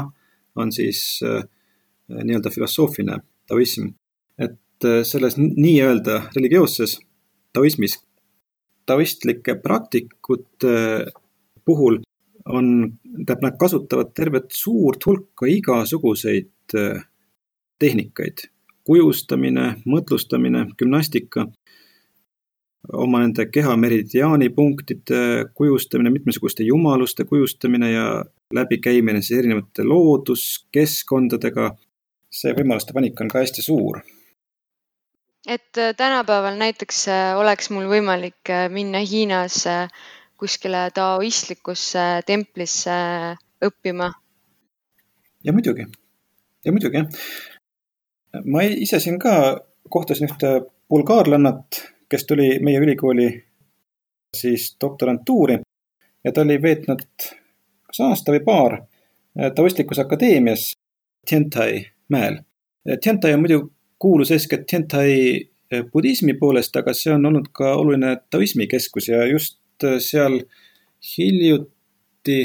on 0.56 0.72
siis 0.72 1.20
äh, 1.26 1.44
nii-öelda 2.08 2.50
filosoofiline 2.50 3.18
taoism. 3.46 3.92
et 4.38 4.88
selles 5.06 5.36
nii-öelda 5.38 6.22
religioosses 6.36 7.00
taoismis 7.52 8.00
taoistlike 8.86 9.54
praktikute 9.54 10.72
puhul 11.64 11.98
on, 12.48 12.92
tähendab, 13.12 13.42
nad 13.42 13.56
kasutavad 13.58 14.10
tervet 14.14 14.50
suurt 14.50 15.06
hulka 15.06 15.46
igasuguseid 15.46 16.50
tehnikaid. 17.78 18.48
kujustamine, 18.82 19.76
mõtlustamine, 19.86 20.64
gümnastika, 20.78 21.44
oma 22.92 23.20
nende 23.22 23.46
keha 23.46 23.76
meridiaanipunktide 23.76 25.20
kujustamine, 25.54 26.10
mitmesuguste 26.10 26.64
jumaluste 26.66 27.24
kujustamine 27.24 27.92
ja 27.92 28.24
läbikäimine 28.54 29.22
siis 29.22 29.38
erinevate 29.38 29.84
looduskeskkondadega. 29.84 31.76
see 32.32 32.54
võimaluste 32.56 32.94
vanik 32.96 33.20
on 33.20 33.28
ka 33.28 33.42
hästi 33.42 33.62
suur 33.62 33.98
et 35.46 35.78
äh, 35.78 35.94
tänapäeval 35.96 36.56
näiteks 36.56 37.08
äh, 37.08 37.38
oleks 37.38 37.70
mul 37.70 37.90
võimalik 37.90 38.50
äh, 38.50 38.70
minna 38.72 38.98
Hiinas 39.04 39.64
kuskile 40.40 40.88
taoistlikusse 40.94 42.22
templisse 42.26 42.96
õppima? 43.64 44.12
ja 45.44 45.52
muidugi, 45.52 45.86
ja 46.64 46.72
muidugi 46.72 47.02
jah 47.02 47.10
ma 48.44 48.62
ise 48.64 49.00
siin 49.00 49.18
ka 49.20 49.34
kohtasin 49.92 50.30
ühte 50.30 50.52
bulgaarlannat, 50.88 51.82
kes 52.12 52.26
tuli 52.28 52.58
meie 52.60 52.80
ülikooli 52.84 53.28
siis 54.36 54.76
doktorantuuri 54.80 55.58
ja 56.24 56.32
ta 56.32 56.44
oli 56.44 56.58
veetnud 56.62 57.04
kas 57.88 58.00
aasta 58.04 58.34
või 58.34 58.42
paar 58.44 58.78
taoistlikus 59.56 60.00
akadeemias 60.02 60.72
Tiantai 61.28 61.86
mäel. 62.10 62.40
Tiantai 63.00 63.34
on 63.34 63.40
muidu 63.40 63.58
kuulus 63.98 64.30
eeskätt 64.34 64.66
Tiantai 64.66 65.12
budismi 65.92 66.34
poolest, 66.34 66.76
aga 66.76 66.92
see 66.94 67.12
on 67.14 67.26
olnud 67.26 67.48
ka 67.54 67.74
oluline 67.78 68.16
taoismi 68.30 68.66
keskus 68.66 69.08
ja 69.08 69.22
just 69.30 69.60
seal 70.02 70.40
hiljuti 71.14 72.38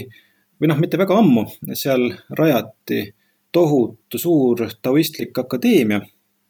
või 0.62 0.70
noh, 0.72 0.80
mitte 0.82 0.98
väga 0.98 1.18
ammu, 1.18 1.46
seal 1.74 2.12
rajati 2.38 3.02
tohutu 3.52 4.22
suur 4.22 4.68
taoistlik 4.82 5.38
akadeemia, 5.38 6.02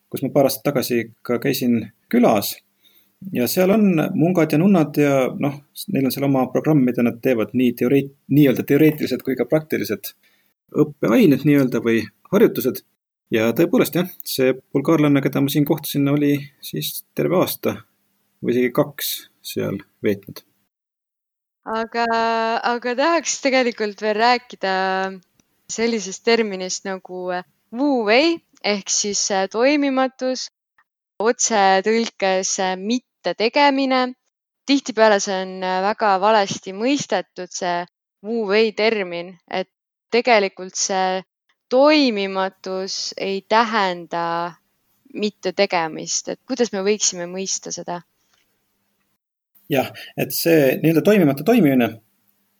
kus 0.10 0.24
ma 0.24 0.32
paar 0.36 0.50
aastat 0.50 0.70
tagasi 0.70 1.02
ka 1.22 1.40
käisin 1.44 1.80
külas. 2.12 2.56
Ja 3.34 3.48
seal 3.50 3.72
on 3.74 3.88
mungad 4.16 4.52
ja 4.54 4.60
nunnad 4.62 4.98
ja 5.02 5.14
noh, 5.40 5.60
neil 5.94 6.08
on 6.08 6.14
seal 6.14 6.28
oma 6.28 6.46
programm, 6.54 6.84
mida 6.86 7.06
nad 7.06 7.20
teevad 7.24 7.54
nii 7.58 7.74
teoreet-, 7.80 8.14
nii-öelda 8.34 8.66
teoreetilised 8.68 9.24
kui 9.26 9.38
ka 9.40 9.48
praktilised 9.50 10.14
õppeained 10.78 11.46
nii-öelda 11.48 11.82
või 11.84 12.04
harjutused. 12.32 12.84
ja 13.32 13.50
tõepoolest 13.56 13.96
jah, 13.98 14.10
see 14.24 14.54
bulgaarlane, 14.74 15.22
keda 15.24 15.42
ma 15.44 15.52
siin 15.52 15.66
kohtasin, 15.68 16.08
oli 16.08 16.38
siis 16.64 17.04
terve 17.16 17.40
aasta 17.42 17.76
või 18.44 18.54
isegi 18.54 18.72
kaks 18.76 19.10
seal 19.44 19.80
veetnud. 20.04 20.44
aga, 21.68 22.06
aga 22.64 22.96
tahaks 22.96 23.42
tegelikult 23.44 24.02
veel 24.02 24.16
rääkida 24.16 24.76
sellisest 25.72 26.24
terminist 26.24 26.86
nagu 26.88 27.28
äh, 27.36 27.44
Wu 27.76 28.06
Wei 28.08 28.38
ehk 28.64 28.90
siis 28.90 29.26
äh, 29.32 29.48
toimimatus, 29.52 30.48
otsetõlkes 31.20 32.60
äh, 32.60 32.76
mittetegemine. 32.78 34.14
tihtipeale 34.66 35.20
see 35.24 35.36
on 35.42 35.62
väga 35.62 36.18
valesti 36.20 36.74
mõistetud, 36.74 37.52
see 37.52 37.86
Wu 38.26 38.48
Wei 38.50 38.72
termin, 38.72 39.38
et 39.52 39.70
tegelikult 40.12 40.76
see 40.76 41.22
toimimatus 41.70 43.14
ei 43.18 43.42
tähenda 43.50 44.54
mittetegemist, 45.14 46.30
et 46.30 46.40
kuidas 46.48 46.74
me 46.74 46.84
võiksime 46.84 47.28
mõista 47.32 47.72
seda? 47.72 48.02
jah, 49.70 49.92
et 50.18 50.32
see 50.32 50.78
nii-öelda 50.82 51.02
toimimatu 51.02 51.44
toimimine 51.44 51.90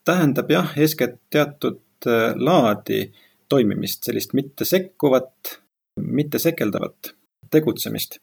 tähendab 0.04 0.50
jah, 0.52 0.72
eeskätt 0.76 1.20
teatud 1.30 1.84
Äh, 2.06 2.36
laadi 2.36 3.14
toimimist, 3.50 4.04
sellist 4.04 4.34
mitte 4.38 4.66
sekkuvat, 4.66 5.58
mitte 5.98 6.40
sekeldavat 6.40 7.14
tegutsemist. 7.50 8.20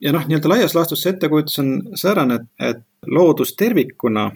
Ja 0.00 0.12
noh, 0.12 0.26
nii-öelda 0.26 0.48
laias 0.48 0.74
laastus 0.74 1.02
see 1.02 1.12
ettekujutus 1.14 1.58
on 1.62 1.72
säärane, 1.94 2.38
et 2.58 2.84
loodus 3.06 3.54
tervikuna 3.56 4.30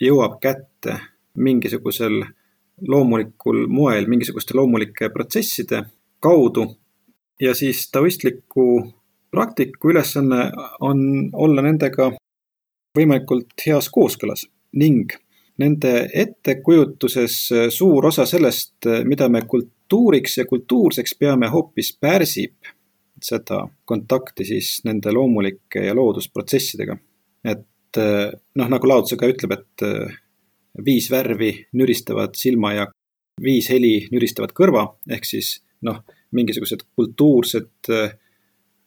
jõuab 0.00 0.38
kätte 0.42 0.98
mingisugusel 1.34 2.22
loomulikul 2.88 3.66
moel, 3.68 4.08
mingisuguste 4.08 4.56
loomulike 4.56 5.10
protsesside 5.12 5.84
kaudu. 6.20 6.66
Ja 7.40 7.54
siis 7.54 7.90
taoistliku 7.90 8.92
praktiku 9.30 9.90
ülesanne 9.90 10.50
on 10.80 11.30
olla 11.32 11.62
nendega 11.62 12.12
võimalikult 12.98 13.54
heas 13.66 13.88
kooskõlas 13.90 14.44
ning 14.76 15.12
nende 15.58 16.08
ettekujutuses 16.14 17.36
suur 17.70 18.06
osa 18.06 18.26
sellest, 18.26 18.88
mida 19.04 19.28
me 19.28 19.42
kultuuriks 19.48 20.38
ja 20.38 20.46
kultuurseks 20.48 21.16
peame, 21.18 21.48
hoopis 21.48 21.92
pärsib 22.00 22.71
seda 23.24 23.62
kontakti 23.88 24.46
siis 24.48 24.80
nende 24.86 25.12
loomulike 25.14 25.86
ja 25.86 25.94
loodusprotsessidega. 25.96 26.96
et 27.44 27.98
äh, 27.98 28.32
noh, 28.54 28.68
nagu 28.68 28.88
Laotse 28.88 29.16
ka 29.20 29.28
ütleb, 29.28 29.52
et 29.58 29.86
viis 30.84 31.10
värvi 31.12 31.52
nüristavad 31.76 32.36
silma 32.38 32.72
ja 32.72 32.86
viis 33.42 33.68
heli 33.68 34.08
nüristavad 34.12 34.54
kõrva, 34.56 34.86
ehk 35.10 35.26
siis 35.28 35.58
noh, 35.84 36.00
mingisugused 36.32 36.86
kultuursed 36.96 37.90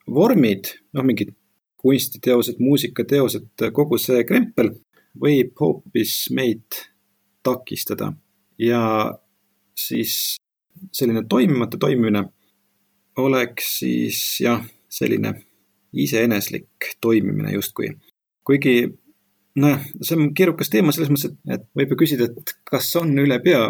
vormid, 0.10 0.72
noh, 0.94 1.06
mingid 1.06 1.36
kunstiteosed, 1.86 2.58
muusikateosed, 2.60 3.68
kogu 3.74 4.00
see 4.02 4.24
krempel 4.26 4.72
võib 5.22 5.54
hoopis 5.62 6.16
meid 6.34 6.80
takistada 7.46 8.12
ja 8.60 8.82
siis 9.78 10.38
selline 10.92 11.24
toimimatu 11.30 11.78
toimimine 11.78 12.26
oleks 13.18 13.80
siis 13.80 14.22
jah, 14.42 14.64
selline 14.90 15.34
iseeneslik 15.94 16.96
toimimine 17.02 17.54
justkui. 17.54 17.90
kuigi 18.44 18.76
noh, 19.56 19.80
see 20.02 20.18
on 20.18 20.34
keerukas 20.36 20.70
teema 20.70 20.94
selles 20.96 21.12
mõttes, 21.12 21.32
et, 21.32 21.54
et 21.58 21.68
võib 21.78 21.94
ju 21.94 22.02
küsida, 22.04 22.28
et 22.30 22.56
kas 22.68 22.90
on 23.00 23.14
ülepea 23.20 23.62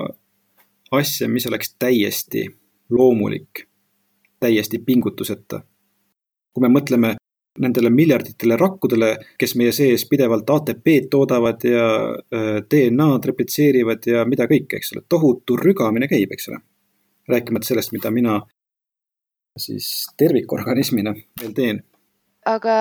asja, 0.95 1.29
mis 1.29 1.45
oleks 1.49 1.75
täiesti 1.79 2.47
loomulik, 2.89 3.67
täiesti 4.39 4.79
pingutuseta. 4.79 5.61
kui 6.53 6.63
me 6.63 6.71
mõtleme 6.71 7.15
nendele 7.59 7.89
miljarditele 7.89 8.55
rakkudele, 8.59 9.09
kes 9.39 9.55
meie 9.59 9.71
sees 9.75 10.05
pidevalt 10.09 10.49
ATP-d 10.49 11.09
toodavad 11.11 11.63
ja 11.63 11.87
äh, 12.11 12.57
DNA-d 12.71 13.29
replitseerivad 13.31 14.07
ja 14.07 14.25
mida 14.27 14.47
kõike, 14.47 14.79
eks 14.79 14.93
ole, 14.95 15.03
tohutu 15.09 15.57
rügamine 15.59 16.07
käib, 16.11 16.31
eks 16.31 16.49
ole. 16.51 16.59
rääkimata 17.27 17.65
sellest, 17.65 17.91
mida 17.91 18.11
mina 18.11 18.41
siis 19.57 20.07
tervikorganismina 20.17 21.15
veel 21.41 21.53
teen. 21.57 21.83
aga 22.45 22.75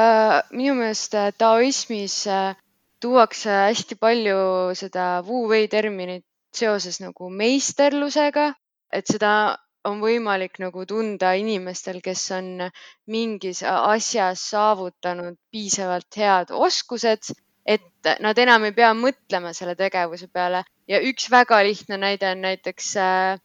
minu 0.52 0.74
meelest 0.76 1.14
äh, 1.16 1.30
taoismis 1.38 2.26
äh, 2.28 2.56
tuuakse 3.00 3.50
hästi 3.50 3.96
palju 4.00 4.38
seda 4.76 5.22
Wu 5.26 5.46
Wei 5.48 5.68
terminit 5.68 6.24
seoses 6.54 7.00
nagu 7.00 7.30
meisterlusega, 7.30 8.52
et 8.92 9.06
seda 9.10 9.56
on 9.84 10.00
võimalik 10.00 10.60
nagu 10.62 10.84
tunda 10.88 11.34
inimestel, 11.36 12.00
kes 12.04 12.22
on 12.36 12.68
mingis 13.10 13.62
asjas 13.68 14.44
saavutanud 14.52 15.36
piisavalt 15.52 16.20
head 16.20 16.52
oskused, 16.54 17.34
et 17.66 18.14
nad 18.20 18.38
enam 18.38 18.64
ei 18.68 18.76
pea 18.76 18.92
mõtlema 18.96 19.52
selle 19.56 19.74
tegevuse 19.76 20.28
peale 20.32 20.64
ja 20.88 21.00
üks 21.00 21.30
väga 21.32 21.60
lihtne 21.64 21.98
näide 22.00 22.30
on 22.32 22.44
näiteks 22.44 22.96
äh, 23.00 23.40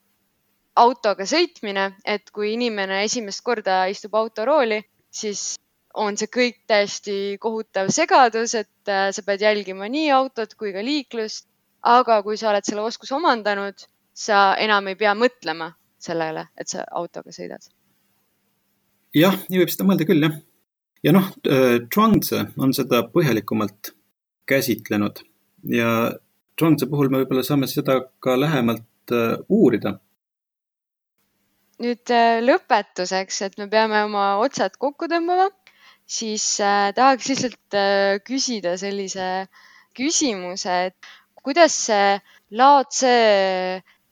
autoga 0.80 1.26
sõitmine, 1.30 1.92
et 2.06 2.32
kui 2.36 2.54
inimene 2.56 3.04
esimest 3.06 3.44
korda 3.46 3.84
istub 3.92 4.16
autorooli, 4.20 4.82
siis 5.12 5.54
on 6.00 6.18
see 6.20 6.30
kõik 6.32 6.60
täiesti 6.70 7.16
kohutav 7.42 7.90
segadus, 7.94 8.56
et 8.56 8.92
äh, 8.92 9.10
sa 9.16 9.24
pead 9.26 9.44
jälgima 9.44 9.90
nii 9.90 10.10
autot 10.16 10.54
kui 10.60 10.74
ka 10.76 10.84
liiklust. 10.86 11.48
aga 11.80 12.18
kui 12.24 12.36
sa 12.38 12.50
oled 12.50 12.66
selle 12.68 12.82
oskuse 12.84 13.14
omandanud, 13.16 13.86
sa 14.12 14.56
enam 14.60 14.90
ei 14.92 14.98
pea 15.00 15.14
mõtlema 15.16 15.70
sellele, 16.00 16.50
et 16.60 16.68
sa 16.68 16.84
autoga 16.92 17.32
sõidad. 17.32 17.64
jah, 19.16 19.38
nii 19.50 19.62
võib 19.62 19.72
seda 19.72 19.88
mõelda 19.88 20.08
küll, 20.10 20.26
jah. 20.28 20.36
ja 21.04 21.16
noh, 21.16 21.32
Zhuangzi 21.94 22.44
on 22.58 22.76
seda 22.76 23.04
põhjalikumalt 23.14 23.94
käsitlenud 24.50 25.24
ja 25.72 26.12
Zhuangzi 26.60 26.90
puhul 26.92 27.10
me 27.10 27.24
võib-olla 27.24 27.44
saame 27.48 27.68
seda 27.72 28.02
ka 28.20 28.36
lähemalt 28.40 29.16
äh, 29.16 29.40
uurida 29.48 29.96
nüüd 31.84 32.12
äh, 32.14 32.40
lõpetuseks, 32.44 33.42
et 33.48 33.58
me 33.60 33.70
peame 33.72 34.04
oma 34.06 34.26
otsad 34.44 34.76
kokku 34.82 35.08
tõmbama, 35.12 35.50
siis 36.10 36.46
äh, 36.64 36.90
tahaks 36.96 37.30
lihtsalt 37.32 37.78
äh, 37.78 38.20
küsida 38.26 38.76
sellise 38.80 39.48
küsimuse, 39.98 40.76
et 40.90 41.12
kuidas 41.40 41.76
see 41.88 42.20
laadse 42.60 43.14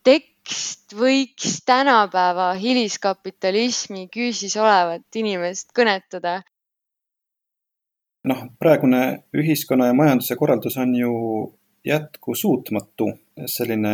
tekst 0.07 0.95
võiks 0.95 1.59
tänapäeva 1.68 2.53
hiliskapitalismi 2.59 4.07
küüsis 4.13 4.55
olevat 4.59 5.20
inimest 5.20 5.74
kõnetada? 5.76 6.41
noh, 8.28 8.41
praegune 8.59 9.24
ühiskonna 9.36 9.86
ja 9.88 9.95
majanduse 9.95 10.36
korraldus 10.36 10.76
on 10.82 10.95
ju 10.95 11.11
jätkusuutmatu, 11.88 13.07
selline 13.47 13.93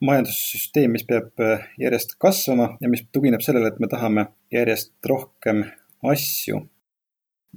majandussüsteem, 0.00 0.92
mis 0.92 1.04
peab 1.04 1.40
äh, 1.40 1.66
järjest 1.78 2.16
kasvama 2.18 2.76
ja 2.80 2.88
mis 2.88 3.04
tugineb 3.12 3.42
sellele, 3.44 3.68
et 3.68 3.80
me 3.80 3.88
tahame 3.88 4.26
järjest 4.52 4.92
rohkem 5.06 5.64
asju. 6.12 6.62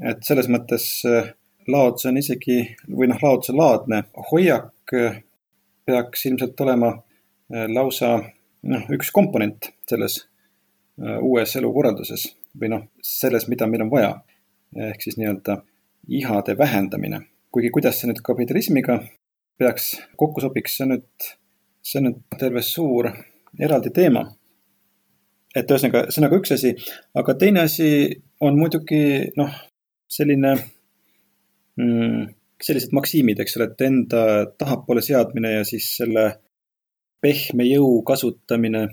et 0.02 0.24
selles 0.26 0.50
mõttes 0.50 0.86
äh, 1.08 1.34
laodus 1.68 2.08
on 2.10 2.18
isegi 2.18 2.58
või 2.90 3.08
noh, 3.12 3.20
laoduse 3.22 3.56
laadne 3.56 4.04
hoiak 4.32 4.96
äh, 4.98 5.22
peaks 5.86 6.26
ilmselt 6.26 6.60
olema 6.64 6.94
lausa 7.50 8.16
noh, 8.64 8.86
üks 8.96 9.12
komponent 9.14 9.68
selles 9.90 10.16
uues 10.98 11.56
elukorralduses 11.60 12.24
või 12.60 12.70
noh, 12.72 12.86
selles, 13.04 13.50
mida 13.52 13.68
meil 13.68 13.84
on 13.84 13.92
vaja. 13.92 14.14
ehk 14.74 15.04
siis 15.04 15.18
nii-öelda 15.20 15.58
ihade 16.08 16.58
vähendamine. 16.58 17.20
kuigi 17.52 17.70
kuidas 17.70 18.00
see 18.00 18.08
nüüd 18.10 18.24
kapitalismiga 18.24 19.02
peaks 19.58 19.92
kokku 20.18 20.42
sobiks, 20.42 20.78
see 20.78 20.88
nüüd 20.88 21.28
see 21.84 22.00
on 22.00 22.10
nüüd 22.10 22.38
terve 22.40 22.64
suur 22.66 23.10
eraldi 23.60 23.92
teema. 23.94 24.24
et 25.56 25.70
ühesõnaga, 25.70 26.08
see 26.10 26.22
on 26.22 26.26
nagu 26.26 26.38
üks 26.40 26.56
asi, 26.56 26.72
aga 27.14 27.36
teine 27.38 27.62
asi 27.68 27.90
on 28.42 28.56
muidugi 28.58 29.04
noh, 29.38 29.52
selline 30.10 30.56
mm,, 31.78 32.24
sellised 32.64 32.96
maksiimid, 32.98 33.44
eks 33.44 33.60
ole, 33.60 33.68
et 33.70 33.84
enda 33.86 34.24
tahapoole 34.58 35.04
seadmine 35.06 35.52
ja 35.60 35.68
siis 35.68 35.92
selle 36.00 36.26
pehme 37.22 37.68
jõu 37.68 38.02
kasutamine 38.08 38.88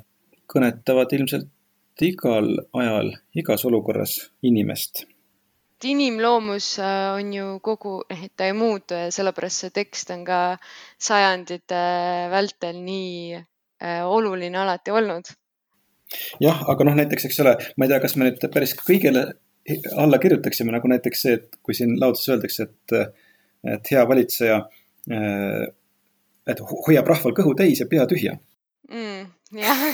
kõnetavad 0.50 1.14
ilmselt 1.16 2.04
igal 2.04 2.52
ajal, 2.76 3.14
igas 3.40 3.64
olukorras 3.68 4.18
inimest 4.46 5.04
et 5.80 5.88
inimloomus 5.88 6.78
äh, 6.78 7.14
on 7.16 7.32
ju 7.32 7.44
kogu, 7.64 8.02
et 8.10 8.32
ta 8.36 8.44
ei 8.50 8.52
muutu 8.52 8.94
ja 8.94 9.08
sellepärast 9.12 9.64
see 9.64 9.72
tekst 9.72 10.10
on 10.12 10.26
ka 10.26 10.40
sajandite 11.00 11.78
vältel 12.28 12.82
nii 12.84 13.38
äh, 13.38 14.02
oluline 14.04 14.60
alati 14.60 14.92
olnud. 14.92 15.32
jah, 16.42 16.60
aga 16.68 16.84
noh, 16.84 16.98
näiteks, 17.00 17.24
eks 17.30 17.40
ole, 17.40 17.56
ma 17.76 17.86
ei 17.86 17.94
tea, 17.94 18.00
kas 18.02 18.16
me 18.16 18.28
nüüd 18.28 18.44
päris 18.52 18.76
kõigele 18.76 19.24
alla 19.96 20.18
kirjutaksime, 20.20 20.72
nagu 20.74 20.88
näiteks 20.90 21.24
see, 21.24 21.40
et 21.40 21.56
kui 21.64 21.76
siin 21.76 21.96
laudses 22.00 22.28
öeldakse, 22.34 22.68
et, 22.68 23.18
et 23.78 23.92
hea 23.94 24.04
valitseja, 24.08 24.62
äh, 25.08 25.66
et 26.50 26.64
hoiab 26.68 27.08
rahval 27.08 27.36
kõhu 27.40 27.56
täis 27.56 27.80
ja 27.80 27.88
pea 27.88 28.04
tühja 28.10 28.36
mm,. 28.90 29.28
jah 29.56 29.84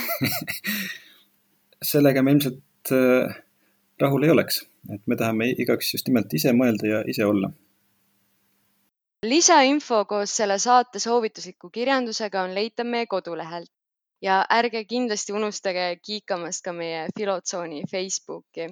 sellega 1.95 2.23
me 2.25 2.33
ilmselt 2.35 2.91
rahul 4.01 4.25
ei 4.25 4.31
oleks 4.33 4.65
et 4.93 5.01
me 5.07 5.15
tahame 5.15 5.49
igaks 5.63 5.93
just 5.93 6.07
nimelt 6.07 6.33
ise 6.39 6.53
mõelda 6.53 6.91
ja 6.91 6.99
ise 7.13 7.25
olla. 7.25 7.51
lisainfo 9.25 10.03
koos 10.05 10.35
selle 10.39 10.59
saate 10.59 10.99
soovitusliku 10.99 11.69
kirjandusega 11.69 12.43
on 12.47 12.55
leitav 12.55 12.87
meie 12.87 13.07
kodulehelt 13.13 13.71
ja 14.21 14.45
ärge 14.59 14.83
kindlasti 14.85 15.33
unustage 15.33 15.87
kiikamast 16.01 16.63
ka 16.63 16.73
meie 16.73 17.07
Filotsooni 17.17 17.83
Facebooki 17.91 18.69